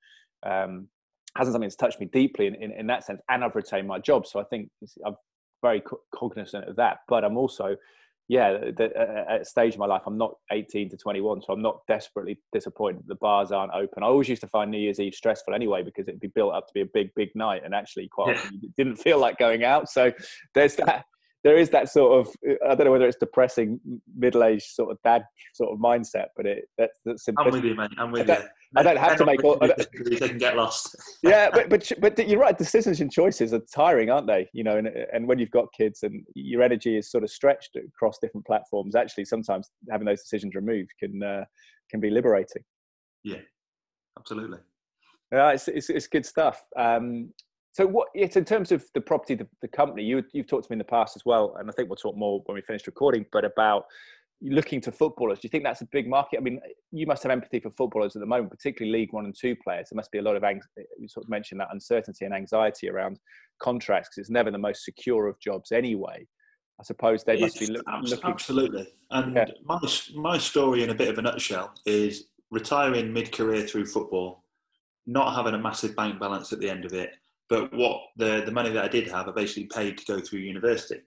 [0.45, 0.87] um,
[1.37, 3.21] hasn't something that's touched me deeply in, in, in, that sense.
[3.29, 4.69] And I've retained my job, so I think
[5.05, 5.15] I'm
[5.61, 5.81] very
[6.13, 6.97] cognizant of that.
[7.07, 7.75] But I'm also,
[8.27, 8.91] yeah, the,
[9.29, 12.39] at a stage in my life, I'm not 18 to 21, so I'm not desperately
[12.51, 14.03] disappointed that the bars aren't open.
[14.03, 16.67] I always used to find New Year's Eve stressful anyway because it'd be built up
[16.67, 19.89] to be a big, big night, and actually quite often didn't feel like going out.
[19.89, 20.11] So
[20.53, 21.05] there's that
[21.43, 22.33] there is that sort of
[22.65, 23.79] I don't know whether it's depressing
[24.15, 25.23] middle-aged sort of dad
[25.53, 27.91] sort of mindset, but it that's that's I'm with you, mate.
[27.97, 28.43] I'm with I you.
[28.75, 29.59] I don't have to make all.
[29.59, 30.95] They can get lost.
[31.23, 32.57] yeah, but but but you're right.
[32.57, 34.47] Decisions and choices are tiring, aren't they?
[34.53, 37.75] You know, and and when you've got kids and your energy is sort of stretched
[37.75, 41.43] across different platforms, actually, sometimes having those decisions removed can uh,
[41.89, 42.63] can be liberating.
[43.23, 43.41] Yeah,
[44.17, 44.59] absolutely.
[45.31, 46.61] Yeah, it's, it's, it's good stuff.
[46.77, 47.33] Um,
[47.73, 50.71] so what it's in terms of the property, the, the company, you, you've talked to
[50.71, 52.85] me in the past as well, and I think we'll talk more when we finish
[52.85, 53.85] recording, but about
[54.43, 55.39] looking to footballers.
[55.39, 56.37] Do you think that's a big market?
[56.37, 56.59] I mean,
[56.91, 59.87] you must have empathy for footballers at the moment, particularly League One and Two players.
[59.89, 62.89] There must be a lot of, anxiety, you sort of mentioned that uncertainty and anxiety
[62.89, 63.19] around
[63.59, 66.27] contracts because it's never the most secure of jobs anyway.
[66.79, 68.29] I suppose they must be look, looking.
[68.29, 68.87] Absolutely.
[69.11, 69.45] And yeah.
[69.63, 69.79] my,
[70.15, 74.43] my story in a bit of a nutshell is retiring mid career through football,
[75.07, 77.11] not having a massive bank balance at the end of it,
[77.53, 80.39] But what the the money that I did have, I basically paid to go through
[80.39, 81.01] university.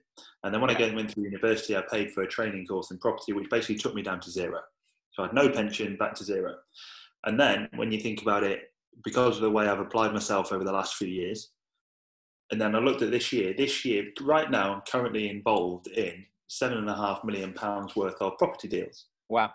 [0.45, 3.33] And then when I went through university, I paid for a training course in property,
[3.33, 4.61] which basically took me down to zero.
[5.11, 6.55] So I had no pension, back to zero.
[7.25, 8.71] And then when you think about it,
[9.03, 11.49] because of the way I've applied myself over the last few years,
[12.49, 13.53] and then I looked at this year.
[13.53, 18.21] This year, right now, I'm currently involved in seven and a half million pounds worth
[18.21, 19.07] of property deals.
[19.27, 19.51] Wow.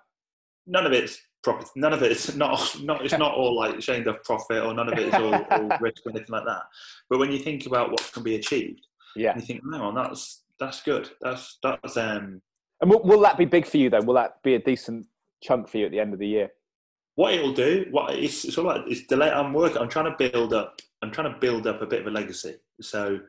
[0.67, 1.71] None of it's property.
[1.77, 3.05] None of it's not not.
[3.05, 6.07] It's not all like shamed off profit, or none of it is all, all risk
[6.07, 6.63] or anything like that.
[7.11, 8.87] But when you think about what can be achieved,
[9.17, 11.11] yeah, you think, no, that's that's good.
[11.21, 12.41] That's that's um.
[12.81, 14.03] And will, will that be big for you though?
[14.03, 15.07] Will that be a decent
[15.43, 16.51] chunk for you at the end of the year?
[17.15, 19.31] What it'll do, what it's, it's all like, it's delay.
[19.31, 19.79] I'm working.
[19.79, 20.81] I'm trying to build up.
[21.03, 22.55] I'm trying to build up a bit of a legacy.
[22.81, 23.21] So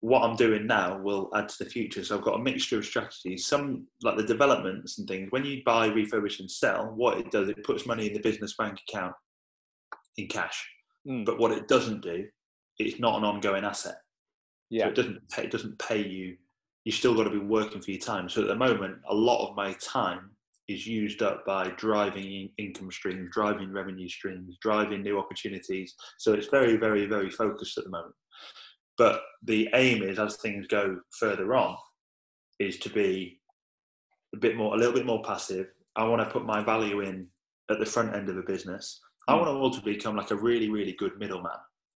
[0.00, 2.02] what I'm doing now will add to the future.
[2.02, 3.46] So I've got a mixture of strategies.
[3.46, 5.28] Some like the developments and things.
[5.30, 8.54] When you buy, refurbish, and sell, what it does, it puts money in the business
[8.56, 9.14] bank account
[10.16, 10.66] in cash.
[11.06, 11.26] Mm.
[11.26, 12.26] But what it doesn't do,
[12.78, 13.96] it's not an ongoing asset.
[14.70, 14.84] Yeah.
[14.84, 16.36] So it doesn't pay, it doesn't pay you.
[16.84, 18.28] You still got to be working for your time.
[18.30, 20.30] So at the moment, a lot of my time
[20.66, 25.94] is used up by driving income streams, driving revenue streams, driving new opportunities.
[26.18, 28.14] So it's very, very, very focused at the moment.
[29.00, 31.74] But the aim is, as things go further on,
[32.58, 33.40] is to be
[34.34, 35.68] a bit more, a little bit more passive.
[35.96, 37.26] I want to put my value in
[37.70, 39.00] at the front end of a business.
[39.26, 41.50] I want to also become like a really, really good middleman.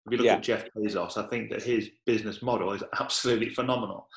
[0.06, 0.36] If you look yeah.
[0.36, 4.08] at Jeff Bezos, I think that his business model is absolutely phenomenal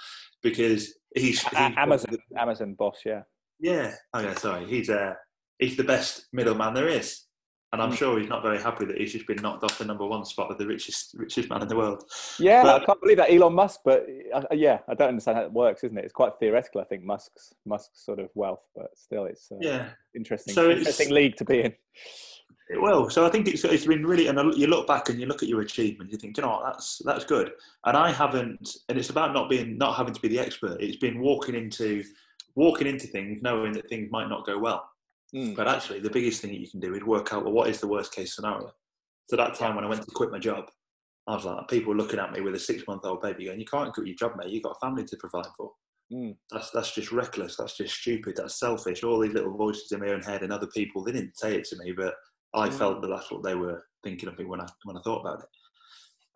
[0.41, 3.23] because he's, he's Amazon, the, Amazon boss, yeah.
[3.59, 3.95] Yeah.
[4.13, 4.35] Oh yeah.
[4.35, 4.65] Sorry.
[4.65, 5.11] He's uh,
[5.59, 7.23] he's the best middleman there is.
[7.77, 7.97] And I'm mm.
[7.97, 10.49] sure he's not very happy that he's just been knocked off the number one spot
[10.49, 12.03] with the richest richest man in the world.
[12.39, 13.81] Yeah, but, I can't believe that Elon Musk.
[13.85, 16.03] But uh, yeah, I don't understand how it works, isn't it?
[16.03, 19.89] It's quite theoretical, I think, Musk's Musk's sort of wealth, but still, it's uh, yeah
[20.15, 20.55] interesting.
[20.55, 21.73] So interesting league to be in.
[22.69, 23.11] It will.
[23.11, 25.49] So I think it's it's been really, and you look back and you look at
[25.49, 27.51] your achievement, you think, you know, what, that's that's good.
[27.85, 30.81] And I haven't, and it's about not being, not having to be the expert.
[30.81, 32.03] It's been walking into,
[32.55, 34.89] walking into things, knowing that things might not go well
[35.35, 35.55] Mm.
[35.55, 37.79] But actually, the biggest thing that you can do is work out well, what is
[37.79, 38.71] the worst case scenario.
[39.29, 40.65] So that time when I went to quit my job,
[41.27, 43.59] I was like, people were looking at me with a six month old baby going,
[43.59, 44.49] You can't quit your job, mate.
[44.49, 45.71] You've got a family to provide for.
[46.11, 46.37] Mm.
[46.51, 47.57] That's that's just reckless.
[47.57, 48.35] That's just stupid.
[48.37, 49.03] That's selfish.
[49.03, 51.65] All these little voices in my own head and other people, they didn't say it
[51.65, 52.15] to me, but
[52.53, 52.73] I mm.
[52.73, 55.39] felt that that's what they were thinking of me when I when I thought about
[55.39, 55.49] it.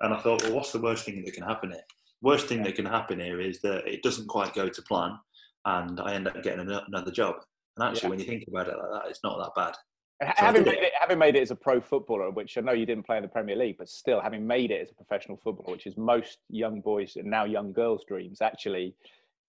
[0.01, 1.83] And I thought, well, what's the worst thing that can happen here?
[2.21, 5.17] Worst thing that can happen here is that it doesn't quite go to plan,
[5.65, 7.35] and I end up getting another job.
[7.77, 8.09] And actually, yeah.
[8.09, 9.75] when you think about it like that, it's not that bad.
[10.21, 12.85] So having, made it, having made it as a pro footballer, which I know you
[12.85, 15.71] didn't play in the Premier League, but still having made it as a professional footballer,
[15.71, 18.95] which is most young boys and now young girls' dreams, actually,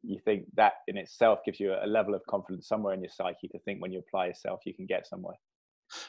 [0.03, 3.49] you think that in itself gives you a level of confidence somewhere in your psyche
[3.49, 5.37] to think when you apply yourself, you can get somewhere.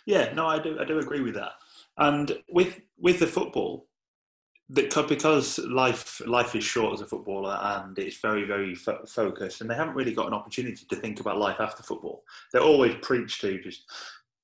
[0.05, 0.79] Yeah, no, I do.
[0.79, 1.51] I do agree with that.
[1.97, 3.87] And with with the football,
[4.71, 9.69] because life life is short as a footballer and it's very very fo- focused and
[9.69, 12.23] they haven't really got an opportunity to think about life after football.
[12.51, 13.83] They're always preached to just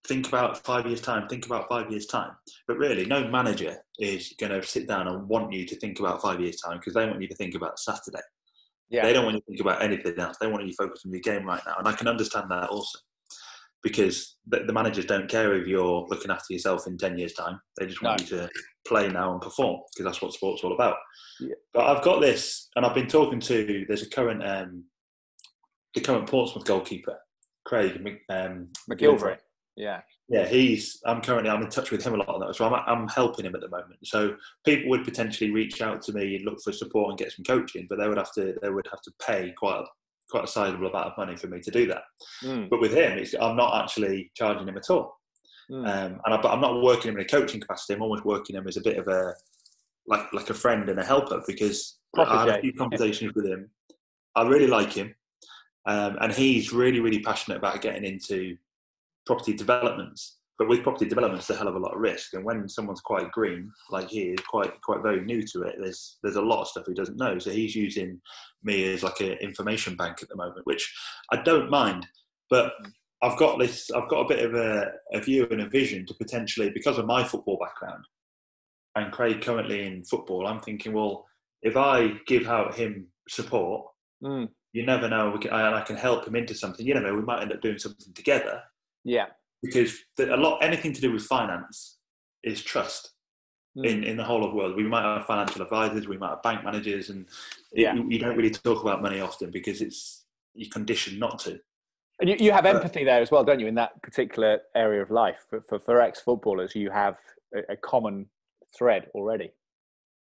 [0.05, 2.31] think about five years time think about five years time.
[2.67, 6.21] But really no manager is going to sit down and want you to think about
[6.21, 8.21] five years time because they want you to think about saturday.
[8.89, 9.03] Yeah.
[9.03, 10.37] they don't want you to think about anything else.
[10.41, 12.69] They want you to focus on the game right now and i can understand that
[12.69, 12.99] also
[13.83, 17.61] because the, the, managers don't care if you're looking after yourself in 10 years time.
[17.77, 18.37] They just want no.
[18.37, 18.49] you to
[18.87, 20.97] play now and perform because that's what sport's all about.
[21.39, 21.55] Yeah.
[21.73, 24.83] but i've got this and i've been talking to there's a current um,
[25.93, 27.17] the current portsmouth goalkeeper
[27.65, 29.37] craig um, macgillivray
[29.77, 30.01] yeah.
[30.27, 32.73] Yeah he's i'm currently i'm in touch with him a lot on that so I'm,
[32.73, 33.99] I'm helping him at the moment.
[34.03, 37.45] So people would potentially reach out to me and look for support and get some
[37.45, 39.85] coaching but they would have to they would have to pay quite
[40.29, 42.03] quite a sizable amount of money for me to do that.
[42.43, 42.69] Mm.
[42.69, 45.17] But with him, I'm not actually charging him at all.
[45.71, 45.87] Mm.
[45.87, 47.93] Um, and I, am not working him in a coaching capacity.
[47.93, 49.33] I'm almost working him as a bit of a
[50.07, 53.69] like like a friend and a helper because I had a few conversations with him.
[54.35, 55.13] I really like him,
[55.85, 58.57] um, and he's really really passionate about getting into
[59.27, 60.38] property developments.
[60.59, 62.33] But with property development, it's a hell of a lot of risk.
[62.33, 66.17] And when someone's quite green, like he is, quite quite very new to it, there's
[66.21, 67.39] there's a lot of stuff he doesn't know.
[67.39, 68.19] So he's using
[68.61, 70.93] me as like an information bank at the moment, which
[71.31, 72.05] I don't mind.
[72.49, 72.73] But
[73.23, 76.13] I've got this, I've got a bit of a, a view and a vision to
[76.13, 78.03] potentially, because of my football background,
[78.95, 81.25] and Craig currently in football, I'm thinking, well,
[81.61, 83.85] if I give out him support,
[84.21, 84.49] mm.
[84.73, 86.85] you never know, can, and I can help him into something.
[86.85, 88.61] You know, we might end up doing something together.
[89.05, 89.27] Yeah
[89.61, 91.97] because a lot anything to do with finance
[92.43, 93.11] is trust
[93.77, 93.85] mm.
[93.85, 94.75] in in the whole of the world.
[94.75, 97.27] We might have financial advisors, we might have bank managers, and
[97.73, 97.93] yeah.
[97.93, 101.59] you, you, don't really talk about money often because it's you're conditioned not to.
[102.19, 103.67] And you, you have empathy there as well, don't you?
[103.67, 107.17] In that particular area of life, for for, for ex footballers, you have
[107.55, 108.27] a, a common
[108.77, 109.51] thread already.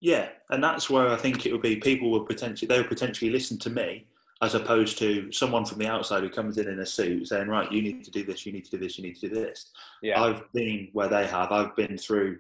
[0.01, 1.77] Yeah, and that's where I think it would be.
[1.77, 4.07] People would potentially they would potentially listen to me
[4.43, 7.71] as opposed to someone from the outside who comes in in a suit saying, "Right,
[7.71, 9.71] you need to do this, you need to do this, you need to do this."
[10.03, 10.23] Yeah.
[10.23, 11.53] I've been where they have.
[11.53, 12.39] I've been through.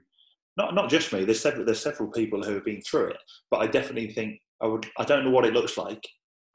[0.56, 1.24] Not not just me.
[1.24, 3.18] There's several there's several people who have been through it,
[3.50, 4.86] but I definitely think I would.
[4.98, 6.02] I don't know what it looks like,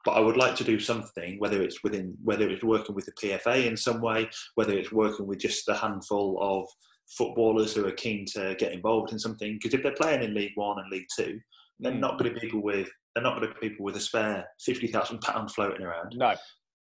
[0.04, 1.38] but I would like to do something.
[1.38, 5.26] Whether it's within whether it's working with the PFA in some way, whether it's working
[5.26, 6.68] with just a handful of
[7.06, 9.54] footballers who are keen to get involved in something.
[9.54, 11.40] Because if they're playing in League One and League Two,
[11.80, 12.00] they're mm.
[12.00, 14.46] not going to be people with they're not going to be people with a spare
[14.60, 16.14] fifty thousand pound floating around.
[16.16, 16.34] No,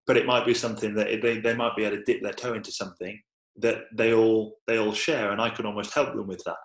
[0.07, 2.53] but it might be something that they they might be able to dip their toe
[2.53, 3.19] into something
[3.57, 6.57] that they all they all share, and I can almost help them with that.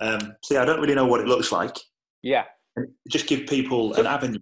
[0.00, 1.76] Um, so yeah, I don't really know what it looks like.
[2.22, 2.44] Yeah,
[3.10, 4.40] just give people an avenue.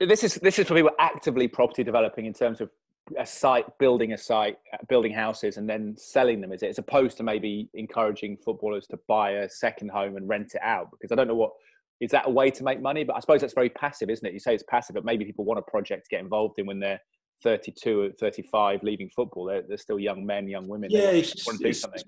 [0.00, 2.70] This is this is for people actively property developing in terms of
[3.18, 6.52] a site, building a site, uh, building houses, and then selling them?
[6.52, 10.54] Is it as opposed to maybe encouraging footballers to buy a second home and rent
[10.54, 10.88] it out?
[10.90, 11.52] Because I don't know what
[12.00, 13.04] is that a way to make money?
[13.04, 14.32] But I suppose that's very passive, isn't it?
[14.32, 16.78] You say it's passive, but maybe people want a project to get involved in when
[16.78, 17.00] they're
[17.42, 19.46] 32 or 35 leaving football.
[19.46, 20.90] They're, they're still young men, young women.
[20.90, 22.04] Yeah, it's, just, it's, it's,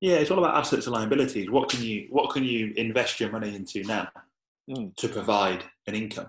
[0.00, 1.50] yeah, it's all about assets and liabilities.
[1.50, 4.08] What can you what can you invest your money into now
[4.70, 4.94] mm.
[4.96, 6.28] to provide an income?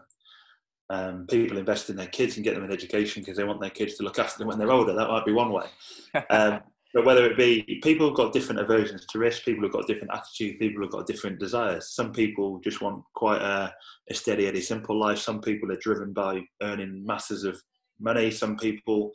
[0.89, 3.69] um, people invest in their kids and get them an education because they want their
[3.69, 4.93] kids to look after them when they're older.
[4.93, 5.65] That might be one way.
[6.29, 6.61] Um,
[7.03, 10.57] whether it be people have got different aversions to risk, people have got different attitudes,
[10.59, 11.93] people have got different desires.
[11.93, 13.73] Some people just want quite a,
[14.09, 15.19] a steady, Eddie, simple life.
[15.19, 17.61] Some people are driven by earning masses of
[17.99, 18.31] money.
[18.31, 19.11] Some people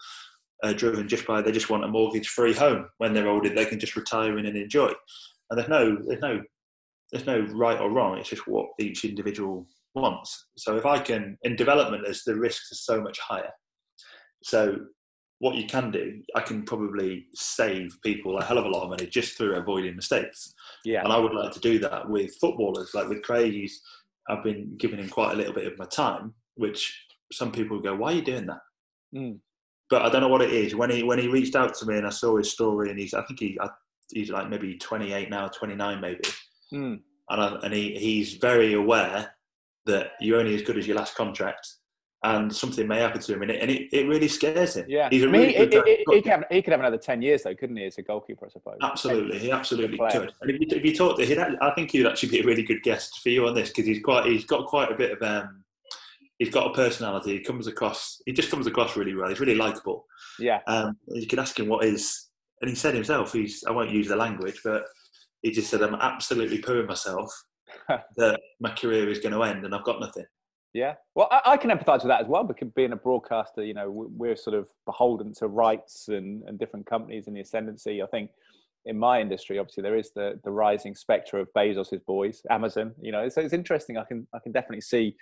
[0.63, 3.49] are driven just by they just want a mortgage-free home when they're older.
[3.49, 4.93] They can just retire in and enjoy.
[5.51, 6.43] And there's no, there's no,
[7.11, 8.19] there's no right or wrong.
[8.19, 10.47] It's just what each individual wants.
[10.57, 13.51] So if I can, in development, as the risks are so much higher.
[14.43, 14.77] So
[15.43, 18.91] what you can do, I can probably save people a hell of a lot of
[18.91, 20.55] money just through avoiding mistakes.
[20.85, 21.03] Yeah.
[21.03, 23.69] And I would like to do that with footballers, like with Craig.
[24.29, 26.97] I've been giving him quite a little bit of my time, which
[27.33, 28.61] some people go, "Why are you doing that?"
[29.13, 29.41] Mm.
[29.91, 30.77] But I don't know what it is.
[30.77, 33.13] When he when he reached out to me and I saw his story, and he's
[33.13, 33.59] I think he
[34.13, 36.21] he's like maybe 28 now, 29 maybe,
[36.73, 37.01] mm.
[37.31, 39.35] and I, and he he's very aware
[39.87, 41.67] that you're only as good as your last contract
[42.25, 44.87] and something may happen to him, and it, and it, it really scares him.
[44.89, 46.81] Yeah, he's a I mean, really he, good he, he, could have, he could have
[46.81, 48.47] another ten years though, couldn't he, as a goalkeeper?
[48.47, 48.79] I suppose.
[48.81, 50.33] Absolutely, he absolutely could.
[50.41, 52.63] And if you, if you talk to him, I think he'd actually be a really
[52.63, 55.23] good guest for you on this because he's quite he's got quite a bit of
[55.23, 55.65] um,
[56.39, 57.33] he's got a personality.
[57.33, 59.29] He comes across he just comes across really well.
[59.29, 60.07] He's really likable.
[60.39, 60.61] Yeah.
[60.69, 62.29] Um, you could ask him what is,
[62.61, 63.33] and he said himself.
[63.33, 64.85] He's I won't use the language, but
[65.43, 67.33] he just said I'm absolutely pooing myself
[68.17, 70.25] that my career is going to end and I've got nothing.
[70.75, 72.45] Yeah, well, I, I, can empathise with that as well.
[72.45, 76.87] Because being a broadcaster, you know, we're sort of beholden to rights and, and different
[76.87, 78.03] companies and the ascendancy.
[78.03, 78.31] I think
[78.87, 82.95] in my industry, obviously, there is the the rising spectre of Bezos's boys, Amazon.
[83.01, 83.99] You know, so it's interesting.
[83.99, 85.15] I can I can definitely see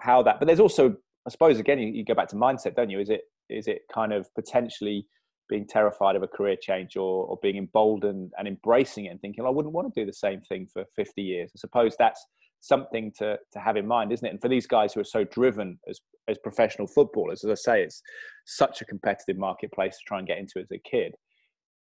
[0.00, 0.40] how that.
[0.40, 2.98] But there's also, I suppose, again, you, you go back to mindset, don't you?
[2.98, 5.06] Is it is it kind of potentially
[5.48, 9.44] being terrified of a career change or, or being emboldened and embracing it and thinking,
[9.44, 11.50] I wouldn't want to do the same thing for 50 years.
[11.54, 12.24] I suppose that's
[12.60, 14.30] something to, to have in mind, isn't it?
[14.30, 17.82] And for these guys who are so driven as, as professional footballers, as I say,
[17.82, 18.02] it's
[18.46, 21.14] such a competitive marketplace to try and get into as a kid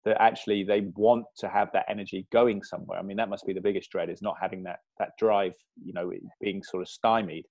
[0.06, 2.98] that actually they want to have that energy going somewhere.
[2.98, 5.54] I mean, that must be the biggest dread is not having that, that drive,
[5.84, 6.12] you know,
[6.42, 7.46] being sort of stymied.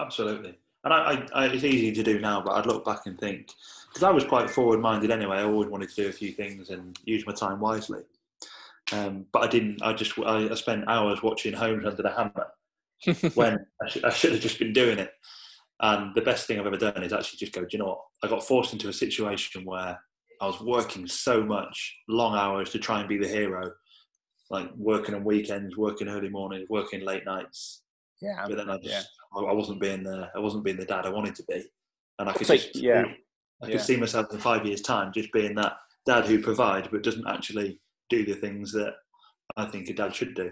[0.00, 0.56] Absolutely.
[0.84, 3.50] And I, I, it's easy to do now, but I'd look back and think
[3.88, 5.38] because I was quite forward-minded anyway.
[5.38, 8.02] I always wanted to do a few things and use my time wisely.
[8.92, 9.82] Um, but I didn't.
[9.82, 14.10] I just I, I, spent hours watching Homes Under the Hammer when I, sh- I
[14.10, 15.10] should have just been doing it.
[15.80, 17.62] And the best thing I've ever done is actually just go.
[17.62, 18.00] Do you know what?
[18.22, 19.98] I got forced into a situation where
[20.40, 23.72] I was working so much, long hours to try and be the hero,
[24.50, 27.82] like working on weekends, working early mornings, working late nights.
[28.20, 28.44] Yeah.
[28.46, 29.40] But then I just yeah.
[29.48, 31.64] I wasn't being the I wasn't being the dad I wanted to be,
[32.18, 33.04] and I could so, just yeah.
[33.62, 33.80] I could yeah.
[33.80, 37.80] see myself in five years' time just being that dad who provides but doesn't actually
[38.12, 38.94] do the things that
[39.56, 40.50] I think a dad should do.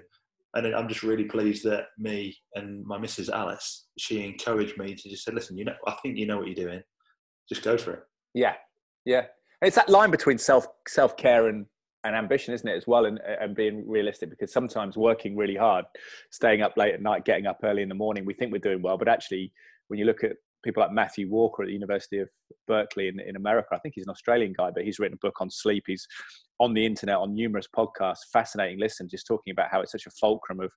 [0.54, 5.08] And I'm just really pleased that me and my missus Alice, she encouraged me to
[5.08, 6.82] just say, "Listen, you know, I think you know what you're doing.
[7.48, 8.02] Just go for it."
[8.34, 8.54] Yeah,
[9.04, 9.26] yeah.
[9.62, 11.66] It's that line between self self care and
[12.02, 15.84] and ambition, isn't it, as well, and, and being realistic because sometimes working really hard,
[16.30, 18.82] staying up late at night, getting up early in the morning, we think we're doing
[18.82, 19.52] well, but actually,
[19.88, 20.32] when you look at
[20.62, 22.28] people like Matthew Walker at the University of
[22.66, 25.40] Berkeley in, in America, I think he's an Australian guy, but he's written a book
[25.40, 25.84] on sleep.
[25.86, 26.06] He's
[26.58, 30.10] on the internet on numerous podcasts, fascinating listen, just talking about how it's such a
[30.10, 30.70] fulcrum of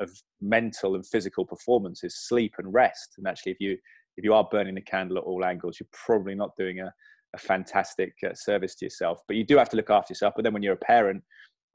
[0.00, 0.10] of
[0.40, 3.14] mental and physical performance is sleep and rest.
[3.16, 3.76] And actually, if you
[4.16, 6.92] if you are burning the candle at all angles, you're probably not doing a
[7.34, 9.20] a fantastic uh, service to yourself.
[9.26, 10.34] But you do have to look after yourself.
[10.36, 11.22] But then when you're a parent,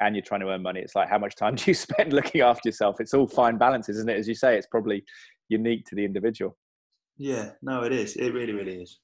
[0.02, 0.80] and you're trying to earn money.
[0.80, 3.00] It's like how much time do you spend looking after yourself?
[3.00, 4.18] It's all fine balances, isn't it?
[4.18, 5.04] As you say, it's probably
[5.50, 6.58] unique to the individual.
[7.20, 8.16] Yeah, no, it is.
[8.16, 8.98] It really, really is.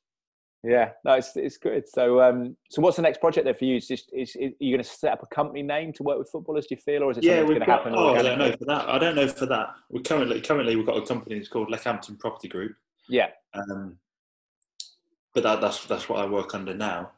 [0.63, 1.87] Yeah, no, it's it's good.
[1.87, 3.75] So, um, so what's the next project there for you?
[3.75, 6.17] Is just is, is are you going to set up a company name to work
[6.17, 6.65] with footballers?
[6.65, 7.93] Do you feel, or is it yeah, something that's going to happen?
[7.95, 8.89] Oh, I don't know for that.
[8.89, 9.75] I don't know for that.
[9.89, 12.75] We currently currently we've got a company that's called Leckhampton Property Group.
[13.07, 13.27] Yeah.
[13.53, 13.99] Um,
[15.35, 17.11] but that, that's that's what I work under now.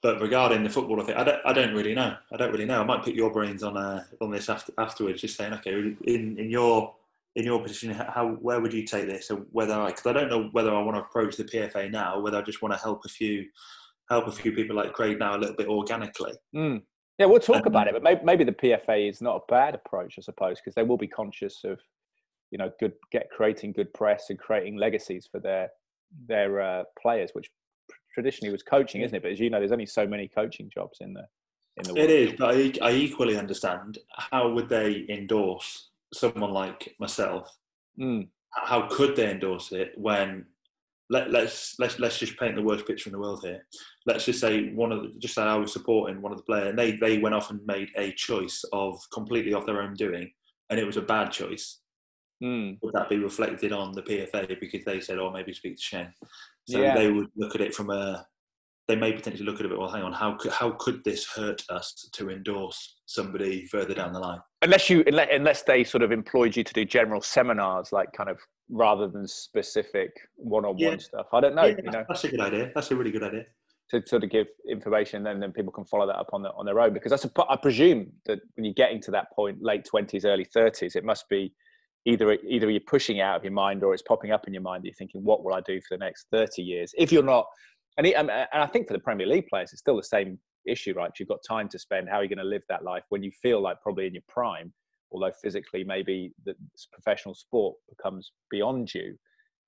[0.00, 2.16] But regarding the football thing, I don't I don't really know.
[2.32, 2.80] I don't really know.
[2.80, 6.38] I might pick your brains on uh, on this after afterwards, just saying, okay, in
[6.38, 6.94] in your
[7.38, 9.28] in your position, how where would you take this?
[9.28, 12.18] So whether I, because I don't know whether I want to approach the PFA now,
[12.18, 13.46] whether I just want to help a few,
[14.10, 16.32] help a few people like Craig now a little bit organically.
[16.54, 16.82] Mm.
[17.16, 19.76] Yeah, we'll talk um, about it, but maybe, maybe the PFA is not a bad
[19.76, 21.78] approach, I suppose, because they will be conscious of,
[22.50, 25.68] you know, good get creating good press and creating legacies for their
[26.26, 27.48] their uh, players, which
[28.12, 29.22] traditionally was coaching, isn't it?
[29.22, 31.22] But as you know, there's only so many coaching jobs in the
[31.76, 32.10] in the world.
[32.10, 37.50] It is, but I, I equally understand how would they endorse someone like myself,
[38.00, 38.28] mm.
[38.50, 40.46] how could they endorse it when
[41.10, 43.66] let, let's let's let's just paint the worst picture in the world here.
[44.06, 46.68] Let's just say one of the, just say I was supporting one of the players,
[46.68, 50.30] and they they went off and made a choice of completely off their own doing,
[50.70, 51.80] and it was a bad choice.
[52.42, 52.78] Mm.
[52.82, 56.12] Would that be reflected on the PFA because they said, "Oh, maybe speak to Shane"?
[56.68, 56.94] So yeah.
[56.94, 58.26] they would look at it from a
[58.88, 59.78] they may potentially look at it.
[59.78, 64.14] Well, hang on, how could, how could this hurt us to endorse somebody further down
[64.14, 64.40] the line?
[64.62, 68.38] Unless you unless they sort of employed you to do general seminars, like kind of
[68.70, 70.96] rather than specific one-on-one yeah.
[70.98, 71.26] stuff.
[71.32, 71.66] I don't know.
[71.66, 72.70] Yeah, you know, that's a good idea.
[72.74, 73.44] That's a really good idea.
[73.90, 76.66] To sort of give information, and then people can follow that up on the, on
[76.66, 76.92] their own.
[76.92, 80.96] Because I, I presume that when you're getting to that point, late twenties, early thirties,
[80.96, 81.54] it must be
[82.04, 84.62] either either you're pushing it out of your mind or it's popping up in your
[84.62, 84.82] mind.
[84.82, 86.92] that You're thinking, what will I do for the next thirty years?
[86.98, 87.46] If you're not
[87.98, 90.38] and, he, um, and I think for the Premier League players, it's still the same
[90.66, 91.10] issue, right?
[91.18, 92.08] You've got time to spend.
[92.08, 94.22] How are you going to live that life when you feel like probably in your
[94.28, 94.72] prime,
[95.10, 96.54] although physically maybe the
[96.92, 99.16] professional sport becomes beyond you?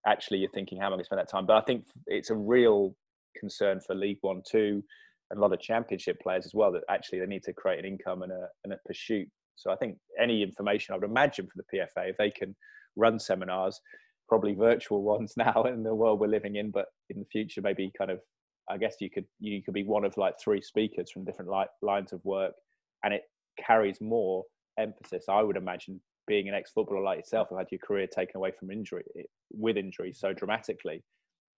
[0.07, 1.45] Actually, you're thinking, how am I going to spend that time?
[1.45, 2.95] But I think it's a real
[3.39, 4.83] concern for League One, two,
[5.31, 7.85] and a lot of Championship players as well that actually they need to create an
[7.85, 9.29] income and a, and a pursuit.
[9.57, 12.55] So I think any information I would imagine for the PFA, if they can
[12.97, 13.81] run seminars,
[14.31, 17.93] probably virtual ones now in the world we're living in, but in the future, maybe
[17.99, 18.21] kind of,
[18.71, 21.67] I guess you could you could be one of like three speakers from different li-
[21.83, 22.55] lines of work,
[23.05, 23.25] and it
[23.59, 24.45] carries more
[24.79, 25.25] emphasis.
[25.29, 28.71] I would imagine being an ex-footballer like yourself, who had your career taken away from
[28.71, 29.03] injury
[29.51, 31.03] with injury so dramatically,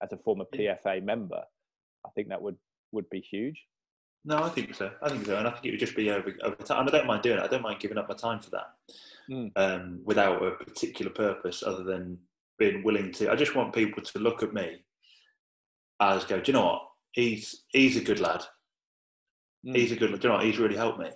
[0.02, 1.42] as a former PFA member,
[2.06, 2.56] I think that would
[2.92, 3.62] would be huge.
[4.24, 4.90] No, I think so.
[5.02, 6.80] I think so, and I think it would just be over, over time.
[6.80, 7.42] And I don't mind doing it.
[7.42, 8.66] I don't mind giving up my time for that,
[9.28, 9.50] mm.
[9.56, 12.18] um, without a particular purpose other than
[12.62, 13.30] being willing to.
[13.30, 14.84] I just want people to look at me
[16.00, 16.40] as go.
[16.40, 16.82] Do you know what?
[17.12, 18.42] He's he's a good lad.
[19.66, 19.76] Mm.
[19.76, 20.10] He's a good.
[20.10, 20.44] Do you know what?
[20.44, 21.10] He's really helped me.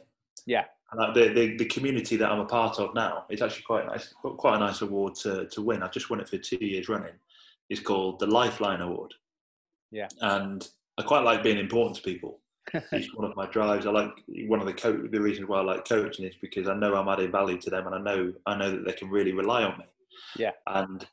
[0.47, 0.65] Yeah.
[0.93, 4.15] And the, the, the community that I'm a part of now, it's actually quite nice.
[4.23, 5.83] Quite a nice award to to win.
[5.83, 7.15] I've just won it for two years running.
[7.69, 9.13] It's called the Lifeline Award.
[9.91, 10.09] Yeah.
[10.21, 10.67] And
[10.99, 12.41] I quite like being important to people.
[12.93, 13.87] it's one of my drives.
[13.87, 14.11] I like
[14.49, 17.09] one of the co- the reasons why I like coaching is because I know I'm
[17.09, 19.79] adding value to them, and I know I know that they can really rely on
[19.79, 19.85] me.
[20.37, 20.53] Yeah.
[20.67, 21.07] And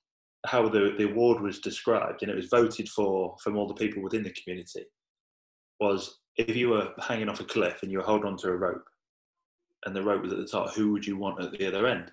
[0.45, 4.03] how the, the award was described, and it was voted for from all the people
[4.03, 4.85] within the community,
[5.79, 8.83] was if you were hanging off a cliff and you were holding onto a rope,
[9.85, 12.11] and the rope was at the top, who would you want at the other end?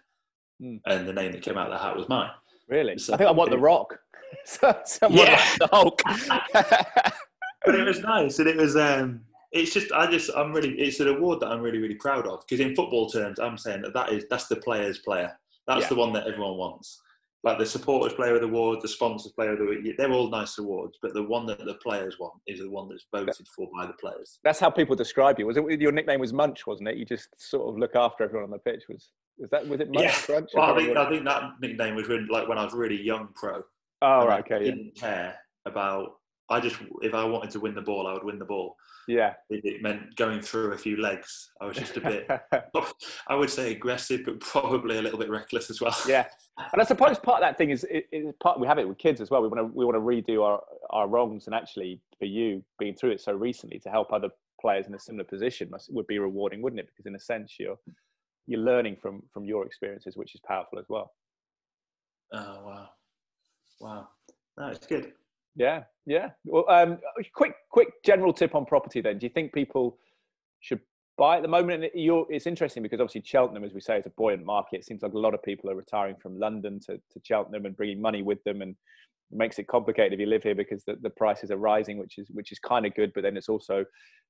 [0.62, 0.80] Mm.
[0.86, 2.30] And the name that came out of the hat was mine.
[2.68, 2.98] Really?
[2.98, 3.96] So I think I want the Rock.
[4.44, 5.32] Someone yeah.
[5.32, 6.02] like the Hulk.
[7.64, 8.76] but it was nice, and it was.
[8.76, 9.22] Um,
[9.52, 12.44] it's just I just I'm really it's an award that I'm really really proud of
[12.46, 15.32] because in football terms I'm saying that that is that's the player's player.
[15.66, 15.88] That's yeah.
[15.88, 17.00] the one that everyone wants
[17.42, 20.28] like the supporters player of the award, the sponsors player of the week, they're all
[20.28, 23.68] nice awards, but the one that the players want is the one that's voted for
[23.74, 24.38] by the players.
[24.44, 25.46] That's how people describe you.
[25.46, 26.96] Was it your nickname was Munch, wasn't it?
[26.96, 28.84] You just sort of look after everyone on the pitch.
[28.88, 30.12] Was was that was it Munch yeah.
[30.12, 30.50] Crunch?
[30.54, 33.28] Well, I think I think that nickname was when like when I was really young
[33.34, 33.62] pro.
[34.02, 34.56] Oh right, okay.
[34.56, 35.00] I didn't yeah.
[35.00, 35.34] care
[35.66, 36.19] about
[36.50, 38.76] I just, if I wanted to win the ball, I would win the ball.
[39.06, 39.34] Yeah.
[39.48, 41.50] It, it meant going through a few legs.
[41.60, 42.28] I was just a bit,
[43.28, 45.96] I would say aggressive, but probably a little bit reckless as well.
[46.06, 46.26] Yeah.
[46.74, 49.22] And I suppose part of that thing is, is part, we have it with kids
[49.22, 49.40] as well.
[49.40, 51.46] We want to, we want to redo our, our wrongs.
[51.46, 54.28] And actually, for you being through it so recently to help other
[54.60, 56.86] players in a similar position must, would be rewarding, wouldn't it?
[56.86, 57.78] Because in a sense, you're,
[58.46, 61.12] you're learning from, from your experiences, which is powerful as well.
[62.34, 62.88] Oh, wow.
[63.80, 64.08] Wow.
[64.58, 65.12] No, it's good.
[65.60, 66.30] Yeah, yeah.
[66.46, 66.98] Well, um,
[67.34, 69.02] quick, quick general tip on property.
[69.02, 69.98] Then, do you think people
[70.60, 70.80] should
[71.18, 71.84] buy at the moment?
[71.94, 74.78] it's interesting because obviously Cheltenham, as we say, is a buoyant market.
[74.78, 77.76] It seems like a lot of people are retiring from London to, to Cheltenham and
[77.76, 80.96] bringing money with them, and it makes it complicated if you live here because the,
[81.02, 83.84] the prices are rising, which is which is kind of good, but then it's also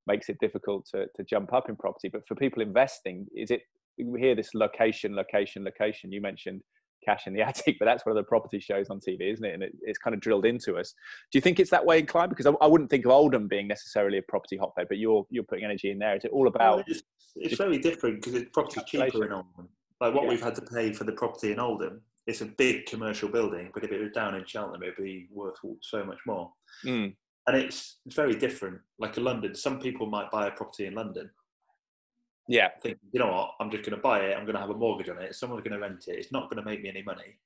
[0.09, 2.09] makes it difficult to to jump up in property.
[2.09, 3.63] But for people investing, is it
[4.05, 6.11] we hear this location, location, location?
[6.11, 6.63] You mentioned
[7.05, 9.55] cash in the attic, but that's one of the property shows on TV, isn't it?
[9.55, 10.95] And it, it's kind of drilled into us.
[11.31, 12.31] Do you think it's that way in Clyde?
[12.31, 15.45] Because I, I, wouldn't think of Oldham being necessarily a property hotbed, but you're you're
[15.45, 16.17] putting energy in there.
[16.17, 16.85] Is it all about?
[16.87, 17.03] It's,
[17.37, 19.69] it's very different because it's property cheaper in Oldham.
[20.01, 20.31] Like what yeah.
[20.31, 23.85] we've had to pay for the property in Oldham, it's a big commercial building, but
[23.85, 26.51] if it was down in Cheltenham, it'd be worth so much more.
[26.85, 27.15] Mm.
[27.47, 28.79] And it's, it's very different.
[28.99, 31.31] Like in London, some people might buy a property in London
[32.51, 32.69] yeah.
[32.83, 34.37] Think, you know what, I'm just going to buy it.
[34.37, 35.37] I'm going to have a mortgage on it.
[35.37, 36.17] Someone's going to rent it.
[36.17, 37.39] It's not going to make me any money.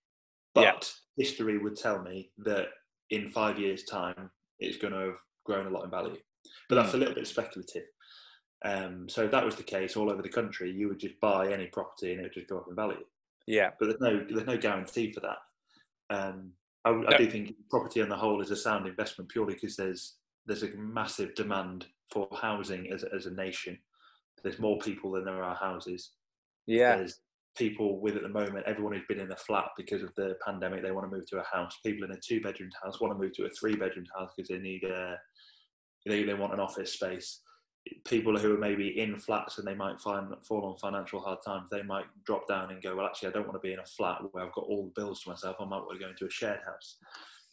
[0.54, 1.22] But yeah.
[1.22, 2.68] history would tell me that
[3.10, 6.16] in five years' time, it's going to have grown a lot in value.
[6.70, 7.82] But that's a little bit speculative.
[8.64, 11.52] Um, so if that was the case all over the country, you would just buy
[11.52, 13.04] any property and it would just go up in value.
[13.46, 13.70] Yeah.
[13.78, 15.36] But there's no there's no guarantee for that.
[16.08, 16.52] Um,
[16.86, 17.06] I, no.
[17.08, 20.14] I do think property on the whole is a sound investment purely because there's
[20.46, 23.78] there's a massive demand for housing as as a nation.
[24.44, 26.12] There's more people than there are houses.
[26.66, 26.96] Yeah.
[26.96, 27.18] There's
[27.56, 30.82] people with at the moment, everyone who's been in a flat because of the pandemic,
[30.82, 31.76] they want to move to a house.
[31.84, 34.48] People in a two bedroom house want to move to a three bedroom house because
[34.48, 35.16] they need a, uh,
[36.06, 37.40] they, they want an office space.
[38.06, 41.68] People who are maybe in flats and they might find fall on financial hard times,
[41.70, 43.86] they might drop down and go, well, actually, I don't want to be in a
[43.86, 45.56] flat where I've got all the bills to myself.
[45.60, 46.96] I might want to go into a shared house.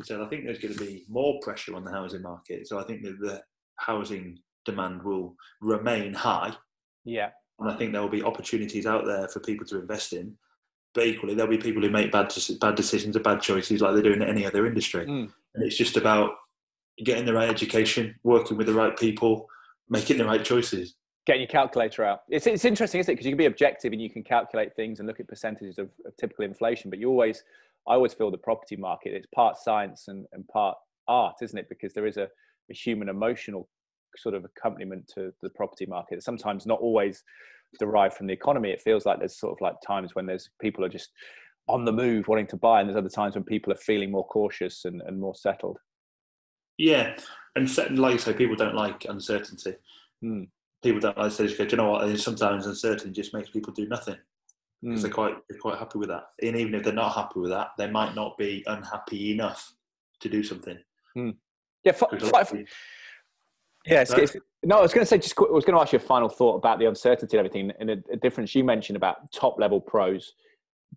[0.03, 2.67] So I think there's going to be more pressure on the housing market.
[2.67, 3.43] So I think that the
[3.75, 6.53] housing demand will remain high
[7.03, 7.29] yeah.
[7.59, 10.35] And I think there will be opportunities out there for people to invest in.
[10.93, 14.01] But equally, there'll be people who make bad bad decisions or bad choices, like they
[14.01, 15.05] do in any other industry.
[15.05, 15.31] Mm.
[15.55, 16.31] And it's just about
[17.03, 19.47] getting the right education, working with the right people,
[19.89, 20.95] making the right choices.
[21.25, 22.21] Getting your calculator out.
[22.29, 23.13] It's, it's interesting, isn't it?
[23.13, 25.89] Because you can be objective and you can calculate things and look at percentages of,
[26.05, 26.89] of typical inflation.
[26.89, 27.43] But you always,
[27.87, 30.77] I always feel the property market, it's part science and, and part
[31.07, 31.69] art, isn't it?
[31.69, 32.27] Because there is a,
[32.69, 33.69] a human emotional
[34.17, 36.23] sort of accompaniment to the property market.
[36.23, 37.23] Sometimes not always
[37.79, 38.69] derived from the economy.
[38.69, 41.11] It feels like there's sort of like times when there's people are just
[41.67, 44.25] on the move wanting to buy, and there's other times when people are feeling more
[44.27, 45.77] cautious and, and more settled.
[46.77, 47.15] Yeah,
[47.55, 49.75] and like you say, people don't like uncertainty.
[50.23, 50.47] Mm.
[50.83, 53.87] People don't like to say, "Do you know what?" Sometimes uncertainty just makes people do
[53.87, 54.17] nothing
[54.81, 55.03] because mm.
[55.03, 56.23] they're quite they're quite happy with that.
[56.41, 59.73] And even if they're not happy with that, they might not be unhappy enough
[60.21, 60.77] to do something.
[61.17, 61.35] Mm.
[61.83, 61.93] Yeah,
[63.85, 65.91] yeah, it's, it's, no, I was going to say, just I was going to ask
[65.91, 68.95] you a final thought about the uncertainty and everything, and a, a difference you mentioned
[68.95, 70.33] about top level pros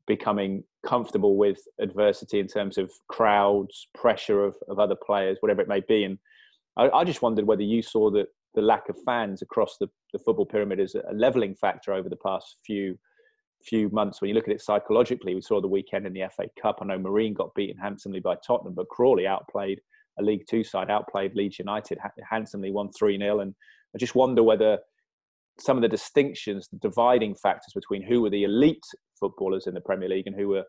[0.07, 5.69] becoming comfortable with adversity in terms of crowds, pressure of, of other players, whatever it
[5.69, 6.05] may be.
[6.05, 6.19] And
[6.77, 10.19] I, I just wondered whether you saw that the lack of fans across the, the
[10.19, 12.99] football pyramid as a leveling factor over the past few
[13.65, 14.21] few months.
[14.21, 16.81] When you look at it psychologically, we saw the weekend in the FA Cup.
[16.83, 19.81] I know Marine got beaten handsomely by Tottenham, but Crawley outplayed
[20.19, 21.99] a League Two side outplayed Leeds United
[22.29, 23.41] handsomely, won 3 0.
[23.41, 23.55] And
[23.95, 24.79] I just wonder whether
[25.59, 28.85] some of the distinctions, the dividing factors between who were the elite
[29.19, 30.65] footballers in the Premier League and who were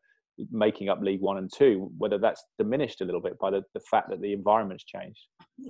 [0.51, 3.79] making up League One and Two, whether that's diminished a little bit by the, the
[3.79, 5.19] fact that the environment's changed.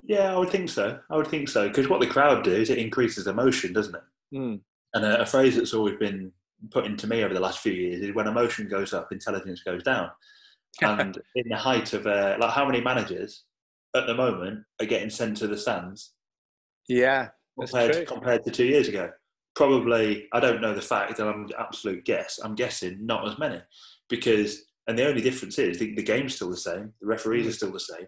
[0.04, 0.98] Yeah, I would think so.
[1.10, 1.68] I would think so.
[1.68, 4.02] Because what the crowd do is it increases emotion, doesn't it?
[4.34, 4.60] Mm.
[4.94, 6.32] And a, a, phrase that's always been
[6.70, 9.82] put into me over the last few years is when emotion goes up, intelligence goes
[9.82, 10.10] down.
[10.82, 13.44] and in the height of, uh, like, how many managers
[13.94, 16.12] at the moment are getting sent to the stands.
[16.88, 17.28] Yeah,
[17.58, 19.10] compared to, compared to two years ago.
[19.54, 22.38] Probably, I don't know the fact, and I'm absolute guess.
[22.42, 23.60] I'm guessing not as many
[24.10, 26.92] because, and the only difference is the, the game's still the same.
[27.00, 27.48] The referees mm.
[27.48, 28.06] are still the same.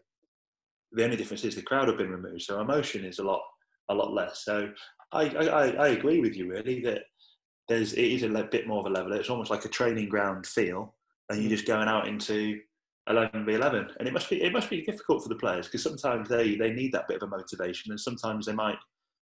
[0.92, 3.40] The only difference is the crowd have been removed, so emotion is a lot,
[3.88, 4.44] a lot less.
[4.44, 4.70] So
[5.12, 7.02] I, I, I agree with you really that
[7.68, 9.12] there's it is a bit more of a level.
[9.12, 10.94] It's almost like a training ground feel,
[11.30, 11.54] and you're mm.
[11.54, 12.60] just going out into
[13.08, 15.82] 11 v 11 and it must be it must be difficult for the players because
[15.82, 18.76] sometimes they they need that bit of a motivation and sometimes they might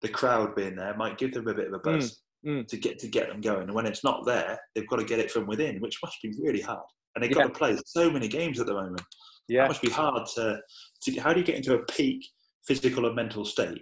[0.02, 2.68] the crowd being there might give them a bit of a mm, buzz mm, mm.
[2.68, 5.20] to get to get them going and when it's not there they've got to get
[5.20, 6.84] it from within which must be really hard
[7.16, 7.44] and they've yeah.
[7.44, 9.02] got to play so many games at the moment
[9.48, 10.60] yeah it must be hard to,
[11.02, 12.24] to how do you get into a peak
[12.68, 13.82] physical and mental state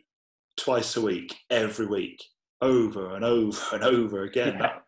[0.58, 2.22] twice a week every week
[2.62, 4.60] over and over and over again yeah.
[4.60, 4.84] that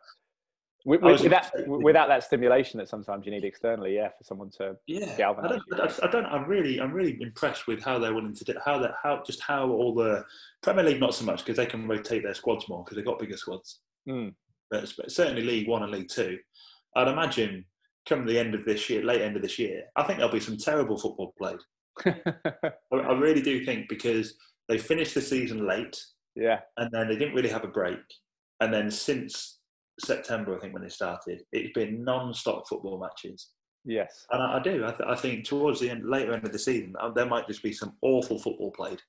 [0.86, 4.76] with, with, that, without that stimulation that sometimes you need externally, yeah, for someone to
[4.86, 5.62] yeah, galvanize.
[5.72, 8.54] I don't, I don't, I'm really, I'm really impressed with how they're willing to do
[8.64, 10.26] how that, how just how all the
[10.62, 13.20] Premier League not so much because they can rotate their squads more because they've got
[13.20, 13.80] bigger squads.
[14.10, 14.34] Mm.
[14.70, 16.38] But, but certainly League One and League Two,
[16.96, 17.66] I'd imagine
[18.06, 20.42] come the end of this year, late end of this year, I think there'll be
[20.42, 21.60] some terrible football played.
[22.06, 24.36] I, I really do think because
[24.68, 26.04] they finished the season late,
[26.36, 28.00] yeah, and then they didn't really have a break
[28.60, 29.60] And then since
[30.04, 33.50] September, I think when it started, it's been non-stop football matches.
[33.86, 34.86] Yes, and I, I do.
[34.86, 37.48] I, th- I, think towards the end, later end of the season, uh, there might
[37.48, 39.02] just be some awful football played.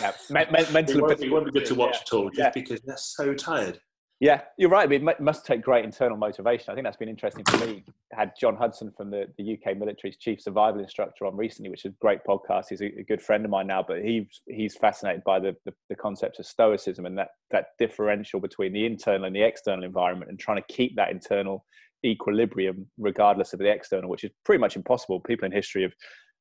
[0.00, 0.66] Yeah, mental.
[0.76, 2.00] it, won't, it won't be good to watch yeah.
[2.00, 2.50] at all, just yeah.
[2.50, 3.80] because they're so tired.
[4.20, 4.90] Yeah, you're right.
[4.90, 6.72] It must take great internal motivation.
[6.72, 7.84] I think that's been interesting for me.
[8.12, 11.84] I had John Hudson from the, the UK military's chief survival instructor on recently, which
[11.84, 12.64] is a great podcast.
[12.70, 15.72] He's a, a good friend of mine now, but he's he's fascinated by the, the,
[15.88, 20.32] the concepts of stoicism and that that differential between the internal and the external environment,
[20.32, 21.64] and trying to keep that internal
[22.04, 25.20] equilibrium regardless of the external, which is pretty much impossible.
[25.20, 25.94] People in history have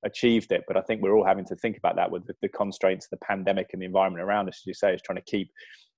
[0.04, 2.50] achieved it, but I think we're all having to think about that with the, the
[2.50, 5.24] constraints of the pandemic and the environment around us, as you say, is trying to
[5.24, 5.52] keep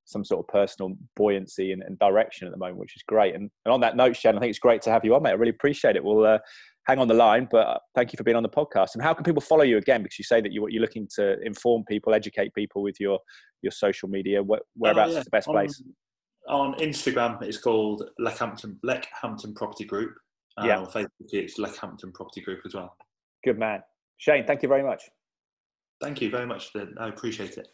[0.10, 3.36] some sort of personal buoyancy and, and direction at the moment, which is great.
[3.36, 5.32] And, and, on that note, Shane, I think it's great to have you on, mate.
[5.32, 6.04] I really appreciate it.
[6.04, 6.40] We'll uh,
[6.88, 8.96] hang on the line, but uh, thank you for being on the podcast.
[8.96, 10.02] And how can people follow you again?
[10.02, 13.20] Because you say that you, are looking to inform people, educate people with your
[13.62, 14.42] your social media.
[14.42, 15.20] Where, whereabouts uh, yeah.
[15.20, 15.84] is the best on, place?
[16.48, 20.16] On Instagram, it's called Leckhampton Leckhampton Property Group.
[20.58, 20.80] Uh, yeah.
[20.80, 22.96] On Facebook, it's Leckhampton Property Group as well.
[23.44, 23.82] Good man,
[24.18, 24.46] Shane.
[24.46, 25.04] Thank you very much.
[26.02, 26.72] Thank you very much.
[26.98, 27.68] I appreciate it.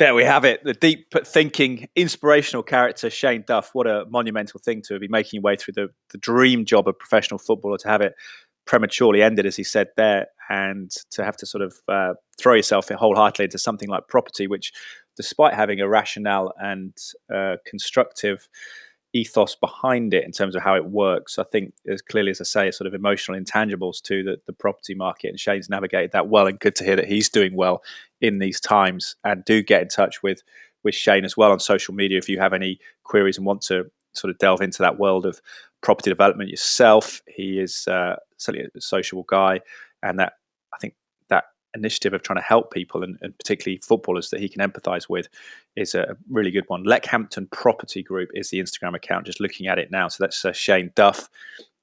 [0.00, 0.64] There we have it.
[0.64, 3.68] The deep thinking, inspirational character, Shane Duff.
[3.74, 6.98] What a monumental thing to be making your way through the, the dream job of
[6.98, 8.14] professional footballer to have it
[8.64, 12.88] prematurely ended, as he said there, and to have to sort of uh, throw yourself
[12.88, 14.72] wholeheartedly into something like property, which,
[15.18, 16.96] despite having a rationale and
[17.30, 18.48] uh, constructive
[19.12, 21.38] ethos behind it in terms of how it works.
[21.38, 24.52] I think, as clearly as I say, it's sort of emotional intangibles to the, the
[24.52, 25.28] property market.
[25.28, 27.82] And Shane's navigated that well, and good to hear that he's doing well
[28.20, 29.16] in these times.
[29.24, 30.42] And do get in touch with
[30.82, 33.90] with Shane as well on social media if you have any queries and want to
[34.12, 35.40] sort of delve into that world of
[35.82, 37.22] property development yourself.
[37.28, 39.60] He is uh, certainly a sociable guy,
[40.02, 40.34] and that
[40.72, 40.94] I think
[41.74, 45.28] initiative of trying to help people and, and, particularly footballers that he can empathize with
[45.76, 46.84] is a really good one.
[46.84, 50.08] Leckhampton Property Group is the Instagram account, just looking at it now.
[50.08, 51.28] So that's uh, Shane Duff.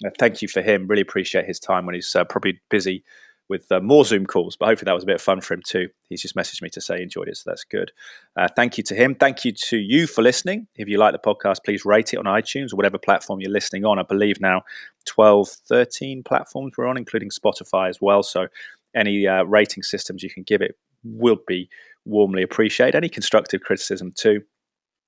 [0.06, 0.88] Uh, thank you for him.
[0.88, 3.04] Really appreciate his time when he's uh, probably busy
[3.50, 5.62] with uh, more Zoom calls, but hopefully that was a bit of fun for him
[5.66, 5.88] too.
[6.10, 7.92] He's just messaged me to say he enjoyed it, so that's good.
[8.36, 9.16] Uh, thank you to him.
[9.16, 10.68] Thank you to you for listening.
[10.76, 13.86] If you like the podcast, please rate it on iTunes or whatever platform you're listening
[13.86, 14.00] on.
[14.00, 14.64] I believe now
[15.06, 18.22] 12, 13 platforms we're on, including Spotify as well.
[18.22, 18.48] So
[18.96, 21.70] any uh, rating systems you can give it will be
[22.06, 22.96] warmly appreciated.
[22.96, 24.42] Any constructive criticism too.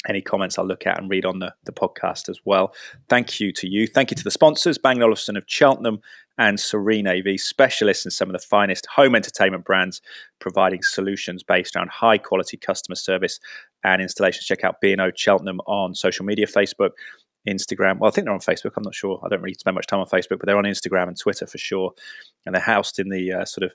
[0.08, 2.74] Any comments I'll look at and read on the, the podcast as well.
[3.10, 3.86] Thank you to you.
[3.86, 6.00] Thank you to the sponsors, Bang Olufsen of Cheltenham
[6.38, 10.02] and Serene AV, specialists in some of the finest home entertainment brands,
[10.40, 13.42] providing solutions based around high quality customer service
[13.84, 14.46] and installations.
[14.46, 16.92] Check out B&O Cheltenham on social media, Facebook,
[17.48, 18.00] Instagram.
[18.00, 18.72] Well, I think they're on Facebook.
[18.76, 19.20] I'm not sure.
[19.24, 21.58] I don't really spend much time on Facebook, but they're on Instagram and Twitter for
[21.58, 21.94] sure.
[22.46, 23.72] And they're housed in the uh, sort of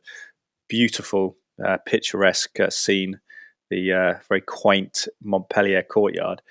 [0.69, 3.21] beautiful, uh, picturesque uh, scene,
[3.71, 6.43] the uh, very quaint Montpellier courtyard.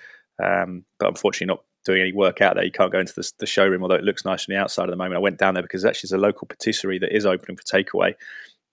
[0.44, 2.64] Um, but unfortunately, not doing any work out there.
[2.64, 4.90] You can't go into the, the, showroom, although it looks nice from the outside at
[4.90, 5.16] the moment.
[5.16, 8.14] I went down there because actually there's a local patisserie that is opening for takeaway.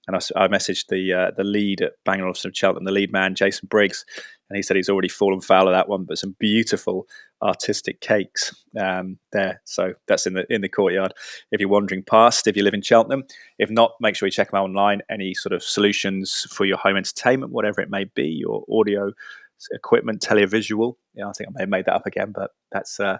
[0.06, 3.12] And I, I messaged the uh, the lead at Bang Olufsen of Cheltenham, the lead
[3.12, 4.04] man, Jason Briggs,
[4.50, 6.04] and he said he's already fallen foul of that one.
[6.04, 7.06] But some beautiful
[7.40, 9.62] artistic cakes um, there.
[9.64, 11.14] So that's in the in the courtyard.
[11.52, 13.24] If you're wandering past, if you live in Cheltenham,
[13.58, 15.02] if not, make sure you check them out online.
[15.08, 19.12] Any sort of solutions for your home entertainment, whatever it may be, your audio
[19.72, 20.96] equipment, televisual.
[21.14, 23.18] Yeah, I think I may have made that up again, but that's uh,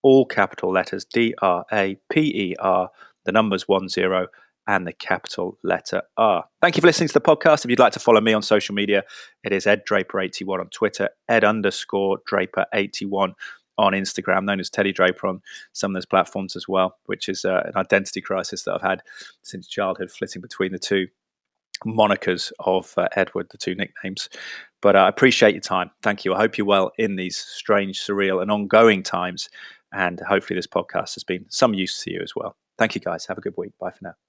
[0.03, 2.89] all capital letters D R A P E R,
[3.26, 4.27] the numbers one zero
[4.68, 6.45] and the capital letter R.
[6.61, 7.65] Thank you for listening to the podcast.
[7.65, 9.03] If you'd like to follow me on social media,
[9.43, 13.34] it is Ed Draper81 on Twitter, Ed underscore Draper81
[13.80, 15.41] on Instagram, known as Teddy Draper on
[15.73, 19.01] some of those platforms as well, which is uh, an identity crisis that I've had
[19.41, 21.07] since childhood, flitting between the two
[21.85, 24.30] monikers of uh, Edward, the two nicknames.
[24.81, 25.91] But uh, I appreciate your time.
[26.03, 26.34] Thank you.
[26.34, 29.49] I hope you're well in these strange, surreal, and ongoing times.
[29.93, 32.56] And hopefully, this podcast has been some use to you as well.
[32.77, 33.26] Thank you, guys.
[33.26, 33.72] Have a good week.
[33.80, 34.28] Bye for now.